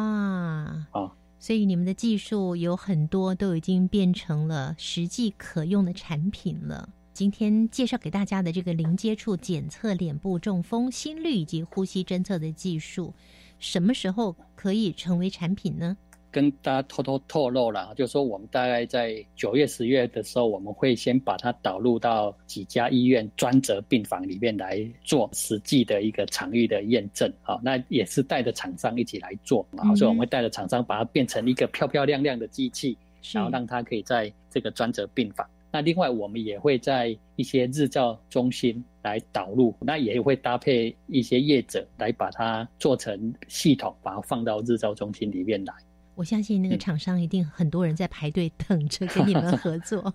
[0.91, 6.89] 啊，所以你们的技术有很多都已经变成了实际可用的产品了。
[7.13, 13.13] 今天介绍给大家的这个零接触检测脸部中风、心率以及呼吸侦测的技术，
[13.59, 15.95] 什么时候可以成为产品呢？
[16.35, 27.31] 跟大家偷偷透露了，就是说我们大概在九月、十月的时候，我们会先把它导入到几家医院专责病房里面来做实际的一个场域的验证。
[27.41, 29.65] 好，那也是带着厂商一起来做，
[29.95, 32.97] 所以我们会带着厂商把它变成一个漂漂亮亮的机器，
[33.31, 35.49] 然后让它可以在这个专责病房。
[35.71, 45.73] 那另外我们也会在一些日照中心来导入，那也会搭配一些业者来把它做成系统，把它放到日照中心里面来。
[46.15, 50.13] 我相信那个厂商一定很多人在排队 等着跟你们 合作。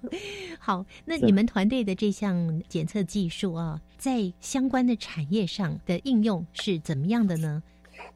[0.58, 7.62] 好，那你们团队的这项检测技术啊，在相关的产业上的应用是怎么样的呢？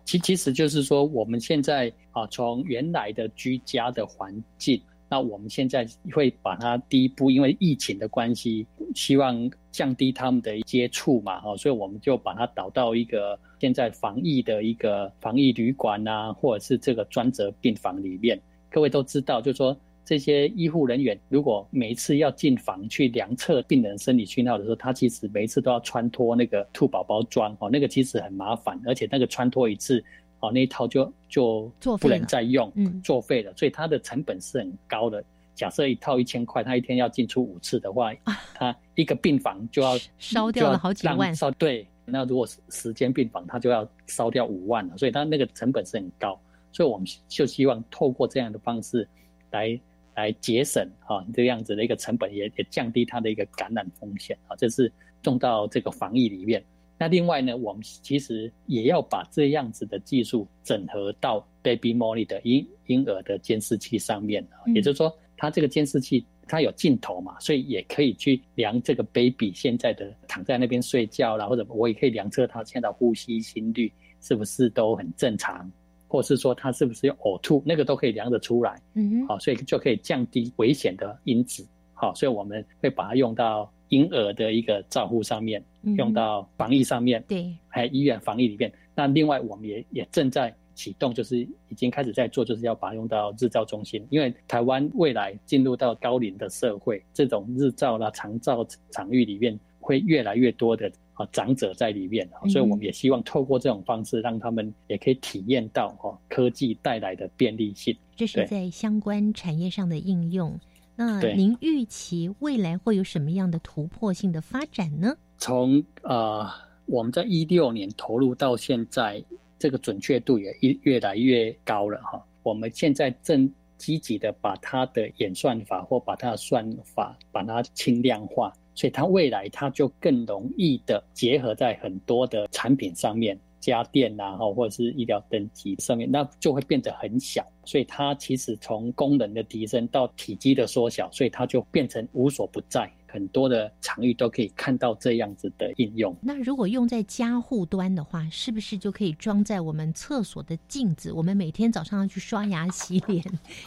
[0.04, 4.80] 其其实就是说，我们现在啊，从原来的居家的环境，
[5.14, 18.36] 那我们现在会把它第一步，因为疫情的关系，希望降低他们的接触嘛，哦，所以我们就把它导到一个现在防疫的一个防疫旅馆啊，或者是这个专责病房里面。
[18.68, 19.76] 各位都知道，就是说。
[20.06, 30.04] 这些医护人员如果每一次要进房去量测病人生理讯号的时候，他其实每一次都要穿脱那个兔宝宝装哦，那个其实很麻烦，而且那个穿脱一次
[30.40, 35.22] 哦，那一套就就不能再用，嗯，作废了，所以它的成本是很高的。
[35.54, 38.12] 假设一套一千块，他一天要进出五次的话，
[38.54, 41.34] 他一个病房就要烧掉了好几万。
[41.34, 46.40] 烧对，那如果十间病房，他就要烧掉五万了，所以他那个成本是很高。
[46.72, 49.08] 所以我们就希望透过这样的方式
[49.50, 49.80] 来。
[50.16, 56.64] 来节省啊，这样子的一个成本，也也降低它的一个感染风险啊，这是种到这个防疫里面。
[56.98, 75.70] 那另外呢，我们其实也要把这样子的技术整合到 Baby Molly 的婴婴儿的监视器上面啊，也就是说，它这个监视器它有镜头嘛，所以也可以去量这个 baby 现在的躺在那边睡觉啦，或者我也可以量测他现在呼吸、心率是不是都很正常。
[76.06, 85.62] 或是说他是不是有呕吐，那个都可以量得出来，嗯，好，所以就可以降低危险的因子，好，所以我们会把它用到婴儿的一个照护上面，
[85.96, 88.72] 用到防疫上面，对，还有医院防疫里面。
[88.94, 100.90] 那另外我们也也正在启动，就是已经开始在做，就是要把它用到日照中心，因为台湾未来进入到高龄的社会，这种日照啦、长照场域里面会越来越多的。
[101.14, 107.96] 啊，长者在里面所以我们也希望透过这种方式，让他们也可以体验到哦科技带来的便利性。
[108.16, 110.58] 这是在相关产业上的应用。
[110.96, 115.16] 那您预期未来会有什么样的突破性的发展呢？
[115.38, 116.48] 从呃，
[116.86, 119.22] 我们在一六年投入到现在，
[119.58, 122.24] 这个准确度也越越来越高了哈。
[122.42, 128.52] 我们现在正积极的把它的演算法或把它的算法把它轻量化。
[128.76, 133.38] 所以它未来它就更容易的结合在很多的产品上面，
[133.72, 137.46] 家电呐，哈，或者是医疗等级上面，那就会变得很小。
[137.64, 142.90] 所以它其实从功能的提升到体积的缩小，所以它就变成无所不在。
[143.06, 146.12] 很多的场域都可以看到这样子的应用。
[146.20, 151.12] 那如果用在家户端的话，是不是就可以装在我们厕所的镜子？
[151.12, 153.24] 我们每天早上要去刷牙洗脸，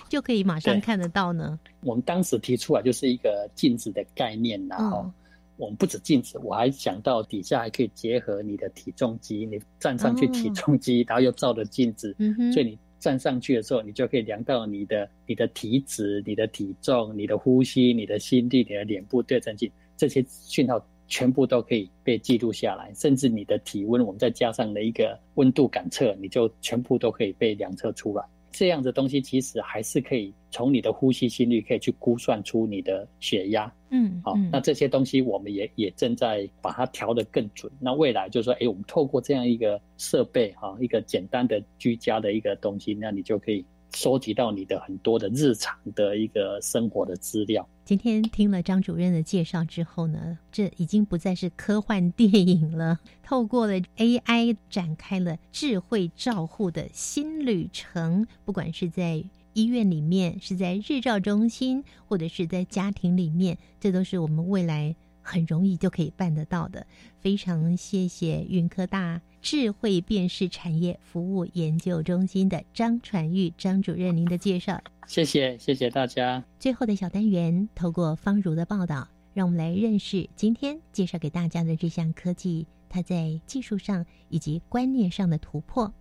[0.10, 1.58] 就可以马上看得到呢？
[1.80, 5.10] 我们当时提出来就是一个镜子的概念，然后
[5.58, 12.16] 我们不止镜子，我还想到底下还可以结合你的体重机，你站上去体重机，然后又照着镜子，
[12.54, 12.80] 所以你。
[13.00, 28.26] 站上去的时候，你就可以量到你的你的体脂、你的体重、你的呼吸、你的心率、你的脸部对称性，这些讯号全部都可以被记录下来，甚至你的体温，我们再加上了一个温度感测，你就全部都可以被量测出来。
[28.58, 33.72] 这样的东西其实还是可以从你的呼吸、心率可以去估算出你的血压。
[33.92, 37.72] 嗯，好，那这些东西我们也也正在把它调得更准。
[37.80, 43.64] 那未来就是说，哎，我们透过这样一个设备，哈，一个简单的居家的一个东西，那你就可以。
[43.94, 47.68] 收集到你的很多的日常的一个生活的资料。
[47.86, 53.00] 今天听了张主任的介绍之后呢，这已经不再是科幻电影了。
[53.24, 59.24] 透过了 AI 展开了智慧照护的新旅程，不管是在
[59.54, 66.86] 医院里面，是在日照中心，或者是在家庭里面，这都是我们未来很容易就可以办得到的。
[67.20, 69.22] 非常谢谢云科大。
[69.50, 74.78] 智慧辨识产业服务研究中心的张传玉张主任，您的介绍，
[75.08, 76.44] 谢谢谢谢大家。
[76.60, 85.94] 最后的小单元，透过方如的报道，让我们来认识今天介绍给大家的这项科技，它在技术上以及观念上的突破。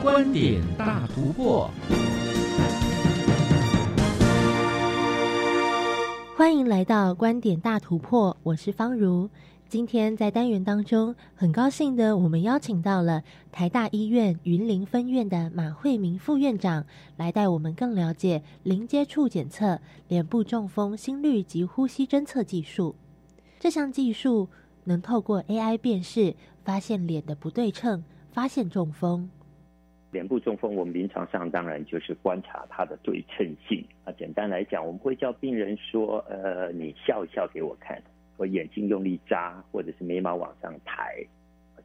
[0.00, 1.68] 观点大突破。
[6.36, 9.30] 欢迎来到观点大突破，我是方如。
[9.68, 13.22] 今天在单元当中，很高兴的，我们邀请到了
[13.52, 16.84] 台大医院云林分院的马惠明副院长，
[17.16, 22.96] 来带我们更了解零接触检测脸部中风心率及呼吸侦测技术。
[23.60, 24.48] 这项技术
[24.82, 29.30] 能透过 AI 辨识，发现脸的不对称，发现中风。
[30.10, 33.86] 脸部中风，我们临床上当然就是观察它的对称性。
[34.14, 38.02] 简单来讲，我们会叫病人说：“呃，你笑一笑给我看，
[38.36, 41.16] 我眼睛用力眨，或者是眉毛往上抬，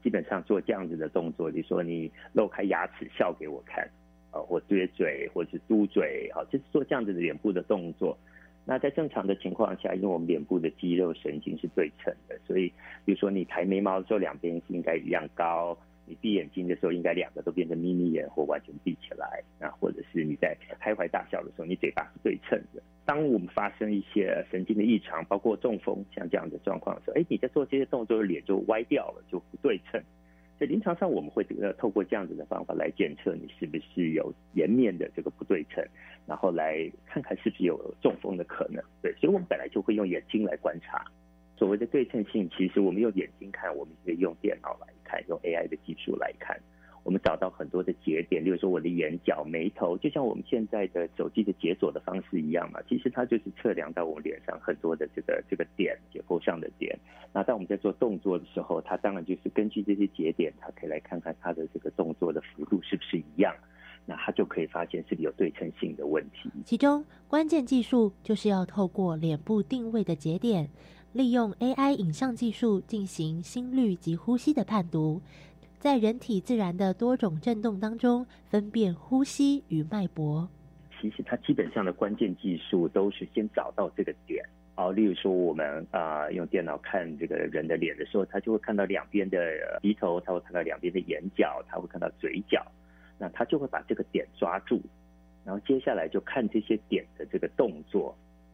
[0.01, 1.51] 基本上做这样子的动作。
[1.51, 3.83] 你说你露开牙齿笑给我看，
[4.31, 8.17] 啊，或撅嘴，或者是嘟嘴，好，就是做这样子的脸部的动作。
[8.65, 12.71] 那在正常的情况下，因为我们脸部的肌肉神经是对称的，所以
[13.03, 15.75] 比如说你抬眉毛的时候，两边是应该一样高；
[16.09, 19.43] 你闭眼睛的时候，应该两个都变成眯眯眼或完全闭起来。
[19.59, 22.81] 那或者是你在开怀大笑的时候，你嘴巴是对称的。
[23.05, 30.01] 当我们发生一些神经的异常，包括中风像这样的状况的时候，哎，你在做这些动作，脸就歪掉了，就不对称。
[30.59, 35.81] 在临床上，我们会呃透过这样子的方法来检测你是不是有颜面的这个不对称，
[36.27, 38.83] 然后来看看是不是有中风的可能。
[39.01, 41.05] 对，所以我们本来就会用眼睛来观察。
[41.59, 46.57] 所谓的对称性，其实我们用眼睛看，我们可以用电脑来看，用 AI 的技术来看。
[47.03, 52.79] 我们找到很多的节点，例如说我的眼角、眉头，就像我们现在的手机的解锁的方式一样嘛。
[52.87, 56.97] 其实它就是测量到我们脸上很多的这个这个点，结构上的点。
[57.33, 63.53] 那当我们在做动作的时候，它当然就是根据这些节点，它可以来看看它的这个动作的幅度是不是一样。
[64.05, 66.49] 那它就可以发现是不是有对称性的问题。
[66.65, 70.67] 其中关键技术就是要透过脸部定位的节点，
[71.11, 75.21] 利用 AI 影像技术进行心率及呼吸的判读。
[75.79, 80.47] 在人体自然的多种振动当中，分辨呼吸与脉搏。
[81.01, 84.43] 其实它基本上的关键技术都是先找到这个点
[84.75, 84.91] 哦。
[84.91, 89.39] 例如说，我们啊用电脑看这个人的脸的时候，他就会看到两边的
[89.81, 92.61] 鼻头，他会看到两边的眼角，他会看到嘴角，
[93.17, 94.81] 那他就会把这个点抓住，
[95.45, 98.13] 然后接下来就看这些点的这个动作。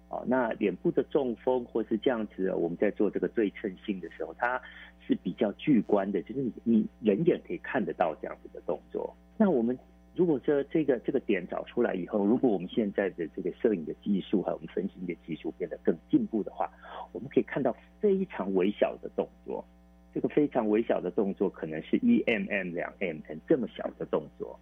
[0.10, 4.62] 哦，那脸部的中风或是这样子，我们在做这个对称性的时候，它
[5.08, 9.16] 是比较巨观的，就是你你人眼可以看得到这样子的动作。
[9.38, 9.78] 那我们
[10.16, 16.72] 如果说这个这个点找出来以后，如果我们现在的这个摄影的技术和我们分析的技术变得更进步的话，
[17.12, 19.66] 我们可以看到非常微小的动作。
[20.14, 24.58] 这个非常微小的动作可能是一 mm 两 mm 这么小的动作，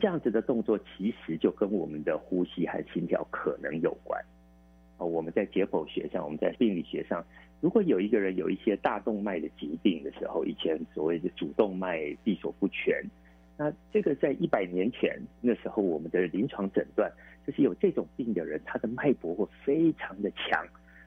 [0.00, 4.20] 这样子的动作其实就跟我们的呼吸和心跳可能有关。
[4.98, 7.22] 哦，我们在解剖学上，我们在病理学上，
[7.60, 13.04] 如果有一个人有一些大动脉的疾病的时候，以前所谓的主动脉闭锁不全，
[13.58, 17.12] 那这个在一百年前那时候，我们的临床诊断
[17.46, 20.66] 就是有这种病的人，他的脉搏会非常的强，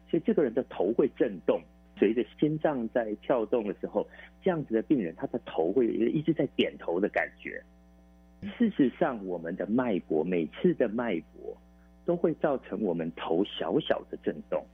[0.09, 1.59] 所以这个人的头会震动，
[1.97, 4.07] 随着心脏在跳动的时候，
[4.43, 7.59] 这样子的病人他的头会一直在点头的感觉。
[8.57, 11.57] 事实上，我们的脉搏每次的脉搏。
[12.09, 14.65] 都会造成我们头小小的震动，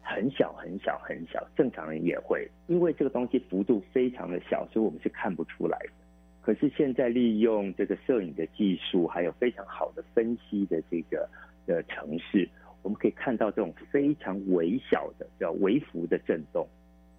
[0.00, 5.92] 很小很小很小，正常人也会，因为这个东西幅度非常的小，所以我们是看不出来的。
[6.40, 11.28] 可是现在利用这个摄影的技术，还有非常好的分析的这个
[11.66, 12.48] 的城市，
[12.80, 16.66] 我们可以看到这种非常微小的叫微幅的震动。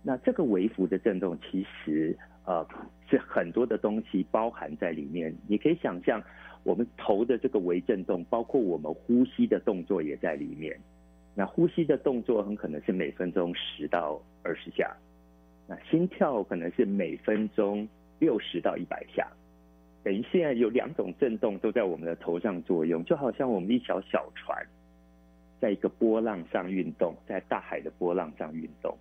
[0.02, 2.68] 那这个微幅的震动，其实呃
[3.08, 6.20] 是很多的东西包含在里面，你可以想象。
[6.64, 10.78] 我们头的这个微震动，包括我们呼吸的动作也在里面。
[11.36, 14.94] 那呼吸的动作很可能是每分钟十到二十下，
[15.68, 17.88] 那心跳可能是每分钟
[18.20, 19.26] 六十到一百下。
[20.04, 24.66] 等于现在有两种震动都在我们的头上作用，就好像我们一条小船，
[25.60, 28.98] 在一个波浪上运动，在大海的波浪上运动。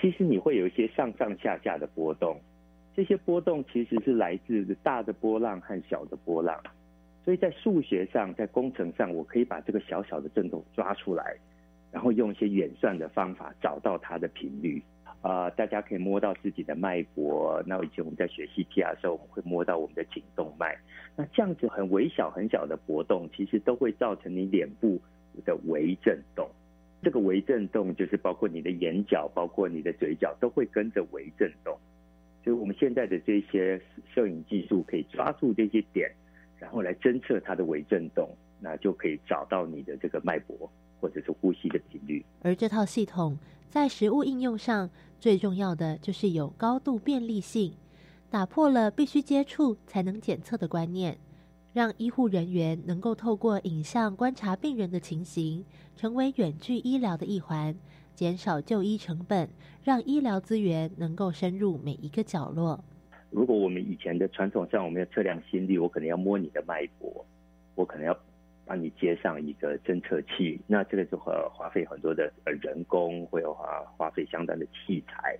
[0.00, 2.38] 其实你会有一些上上下下的波动，
[2.94, 6.60] 这些波动其实是来自大的波浪和小的波浪。
[7.24, 11.36] 所以在数学上，在工程上，我可以把这个小小的振动抓出来，
[11.90, 14.82] 然后用一些演算的方法找到它的频率。
[15.20, 17.62] 啊，大家可以摸到自己的脉搏。
[17.64, 20.76] 那以前我们在学 CPR 的时候，我们会摸到我们的颈动脉。
[21.14, 25.00] 那这样子很微小、很小的波动，其实都会造成你脸部
[25.44, 26.50] 的微震动。
[27.02, 31.78] 这个微震动就是包括你的眼角、包括你的嘴角，都会跟着微震动。
[32.42, 33.80] 所以我们现在的这些
[34.12, 36.10] 摄影技术可以抓住这些点。
[36.62, 42.24] 然后来侦测它的微震动，那就可以找到你的这个脉搏或者是呼吸的频率。
[42.40, 43.36] 而这套系统
[43.68, 44.88] 在实物应用上，
[45.18, 47.74] 最重要的就是有高度便利性，
[48.30, 51.18] 打破了必须接触才能检测的观念，
[51.72, 55.64] 让医护人员能够透过影像观察病人的情形，
[55.96, 57.74] 成为远距医疗的一环，
[58.14, 59.50] 减少就医成本，
[59.82, 62.84] 让医疗资源能够深入每一个角落。
[63.32, 67.24] 如果我们以前的传统上，我们要测量心率，我可能要摸你的脉搏，
[67.74, 68.16] 我可能要
[68.66, 75.36] 帮你接上一个侦测器，那这个就会花费很多的呃人工，会有花花费相当的器材。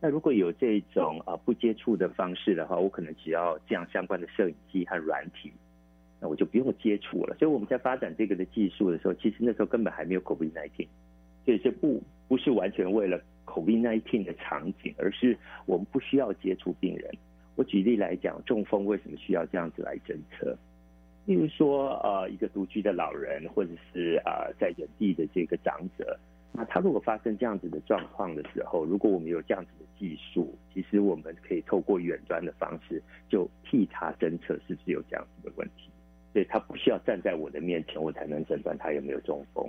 [0.00, 5.52] 那如果有这种啊不接触的方式的话，我可能只要这样相关的摄影机和软体，
[6.20, 7.36] 那我就不用接触了。
[7.38, 10.88] 所以我们在发展这个的技术的时候，其实那时候根本还没有 Covid nineteen，
[11.44, 17.10] 所以是不不是完全为了 COVID-19 的场景，而是我们不需要接触病人。
[17.56, 20.56] 我举例来讲，中风为什么需要这样子来侦测？
[21.24, 26.16] 例如说，呃，一个独居的老人，或者是呃在原地的这个长者，
[26.52, 35.90] 那他如果发生这样子的状况的时候，如果我们有这样子的技术，其实我们可以透过远端的方式，就替他侦测是不是有这样子的问题。
[36.32, 39.66] 所以他不需要站在我的面前，我才能诊断他有没有中风。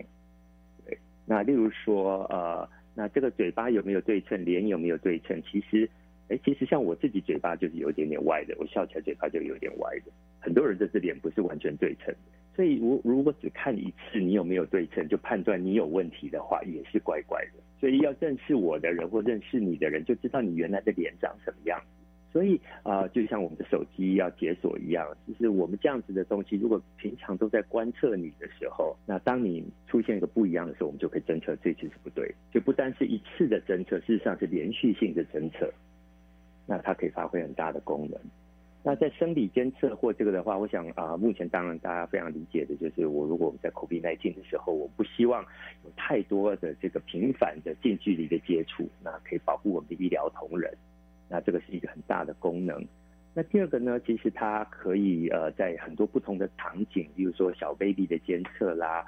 [0.86, 5.42] 对，那例如说，呃，那这个嘴巴有没有对称，脸有没有对称？
[5.50, 5.90] 其实。
[6.30, 10.12] 哎，其实像我自己嘴巴就是有点点歪的，我笑起来嘴巴就有点歪的。
[10.40, 12.14] 很多人的这脸不是完全对称，
[12.56, 17.64] 所以如如果只看一次你有没有对称，就判断你有问题的话，也是怪怪的。
[17.80, 21.82] 所以要认识我的人或认识你的人，就知道你原来的脸长什么样。
[22.30, 35.72] 所以啊，就像我们的手机要解锁一样，就是我们这样子的东西，如果平常都在观测你的时候，那当你出现一个不一样的时候，我们就可以侦测这次是不对，就不单是一次的侦测，事实上是连续性的侦测。
[36.68, 38.20] 那它可以发挥很大的功能。
[38.84, 45.44] 那在生理监测或这个的话，我想啊，目前当然大家非常理解的就是，我如果我们在 COVID-19 的时候，我不希望
[45.84, 50.72] 有太多的这个频繁的近距离的接触，那可以保护我们的医疗同仁。
[51.28, 52.86] 那这个是一个很大的功能。
[53.34, 59.06] 那第二个呢，其实它可以呃，在很多不同的场景，比如说小 baby 的监测啦。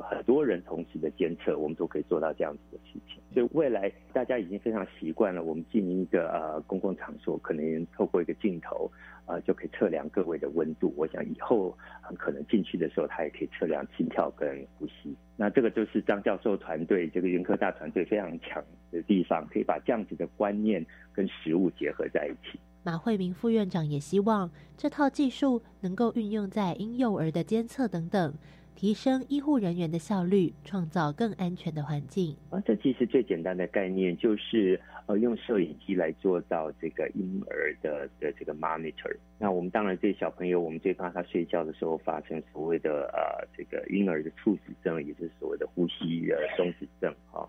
[0.00, 3.22] 很多人同时的监测，我们都可以做到这样子的事情。
[3.34, 8.90] 所以未来大家已经非常习惯了，我们进一个呃公共场所，可能透过一个镜头，
[9.26, 10.92] 呃就可以测量各位的温度。
[10.96, 15.16] 我想以后很可能进去的时候，他也可以测量心跳跟呼吸。
[15.36, 22.58] 那这个就是张教授团队这个云科大团队非常强的地方，可以把这样子的观念跟实物结合在一起。
[22.84, 28.34] 马慧明副院长也希望这套技术能够运用在婴幼儿的监测等等。
[28.74, 32.36] 提升医护人员的效率，创造更安全的环境。
[32.50, 39.14] 啊，这其实最简单的概念就是呃，用摄影机来做到这个婴儿的的这个 monitor。
[39.38, 47.48] 那我们当然对小朋友，我们最怕他睡觉的时候发生所谓的呃这个婴儿的猝死症，也就是所谓的呼吸的终止症哈。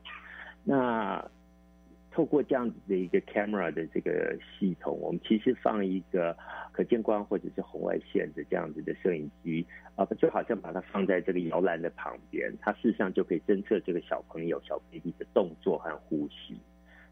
[0.63, 1.23] 那
[2.13, 6.37] 透过这样子的一个 camera 的这个系统，我们其实放一个
[6.71, 16.55] 可见光或者是红外线的这样子的摄影机啊，就好像把它放在这个摇篮的旁边，它事实上就可以侦测这个小朋友小 baby 的动作和呼吸。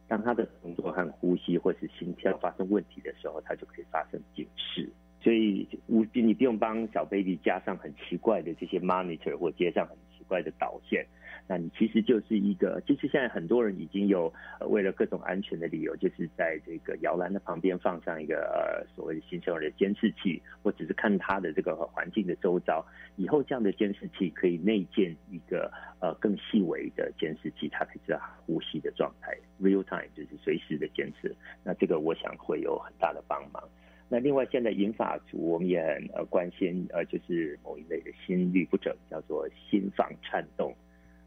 [0.08, 4.88] 当他的动作和呼吸或是心跳发生问题的时候，它就可以发生警示。
[5.22, 11.06] 所以，无你不用帮小 baby 加上很奇怪的这些 monitor 或接上很奇怪的导线。
[11.52, 14.34] 那你其实就是一个，其实现在很多人已经有
[14.70, 22.82] 为了各种安全的理由，就是在这个摇篮的旁边放上一个呃所谓的新生儿的监视器，或只是看他的这个环境的周遭。
[23.18, 31.36] 以后这样的监视器可以内建一个呃更细微的监视器，它可以知道呼吸的状态，real time 就是随时的监视。
[31.66, 33.62] 那这个我想会有很大的帮忙。
[34.08, 40.74] 那另外现在银发族我们也很呃关心呃就是某一类的心律不整，叫做心房颤动。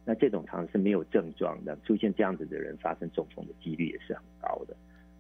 [0.05, 4.77] 那这种常是没有症状的，出现这样子的人发生中风的几率也是很高的。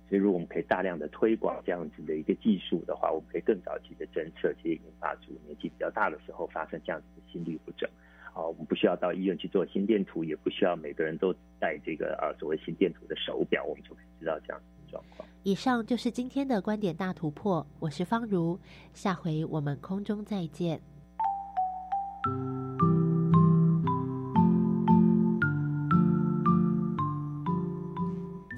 [0.06, 7.88] 所以，如果我们可以大量的推广这样子的一个技术的话，我们可以更早期的侦测这些引发出年纪比较大的时候发生这样子的心律不整。
[8.34, 15.26] 啊，我们不需要到医院去做心电图，也不需要每个人都戴这个呃所谓心电图的手表，我们就可以知道这样子的状况。
[15.44, 18.58] 以上就是今天的观点大突破，我是方如，
[18.92, 20.80] 下回我们空中再见。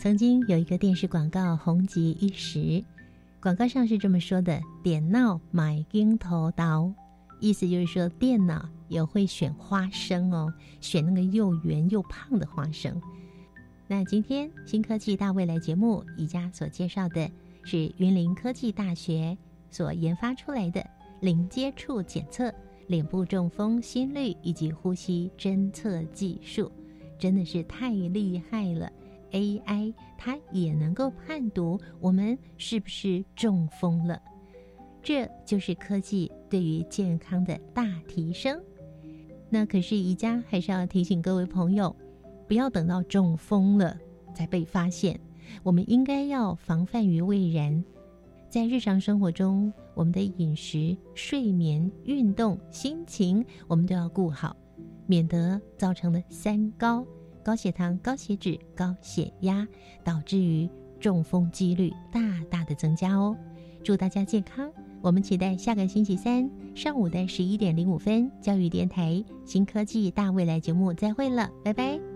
[0.07, 2.80] 曾经有一个电视广告红极一时，
[3.42, 6.92] 广告上是这么说的：“点闹买金头刀”，
[7.42, 10.46] 意思就是说电脑也会选花生哦，
[10.80, 13.02] 选那个又圆又胖的花生。
[13.88, 17.28] 那今天新科技大未来节目，宜家所介绍的
[17.64, 19.36] 是云林科技大学
[19.72, 20.88] 所研发出来的
[21.20, 22.54] 零接触检测
[22.86, 26.70] 脸部中风、心率以及呼吸侦测技术，
[27.18, 28.88] 真的是太厉害了。
[29.37, 34.18] AI 它也能够判读我们是不是中风了，
[35.03, 38.59] 这就是科技对于健康的大提升。
[39.51, 41.95] 那可是宜家还是要提醒各位朋友，
[42.49, 43.97] 不要等到中风了
[44.34, 45.20] 才被发现，
[45.62, 47.84] 我们应该要防范于未然。
[48.49, 54.57] 在日常生活中，我们的饮食、睡眠、运动、心情，我们都要顾好，
[55.07, 57.07] 免得造成了三高。
[57.47, 59.64] 高血糖、高血脂、高血压，
[60.03, 60.68] 导致于
[60.99, 62.20] 中风几率大
[62.51, 63.36] 大的增加哦。
[63.84, 64.68] 祝大家健康！
[65.01, 72.15] 我们期待下个星期三上午的十一点零五分，教育电台新科技大未来节目再会了，拜拜。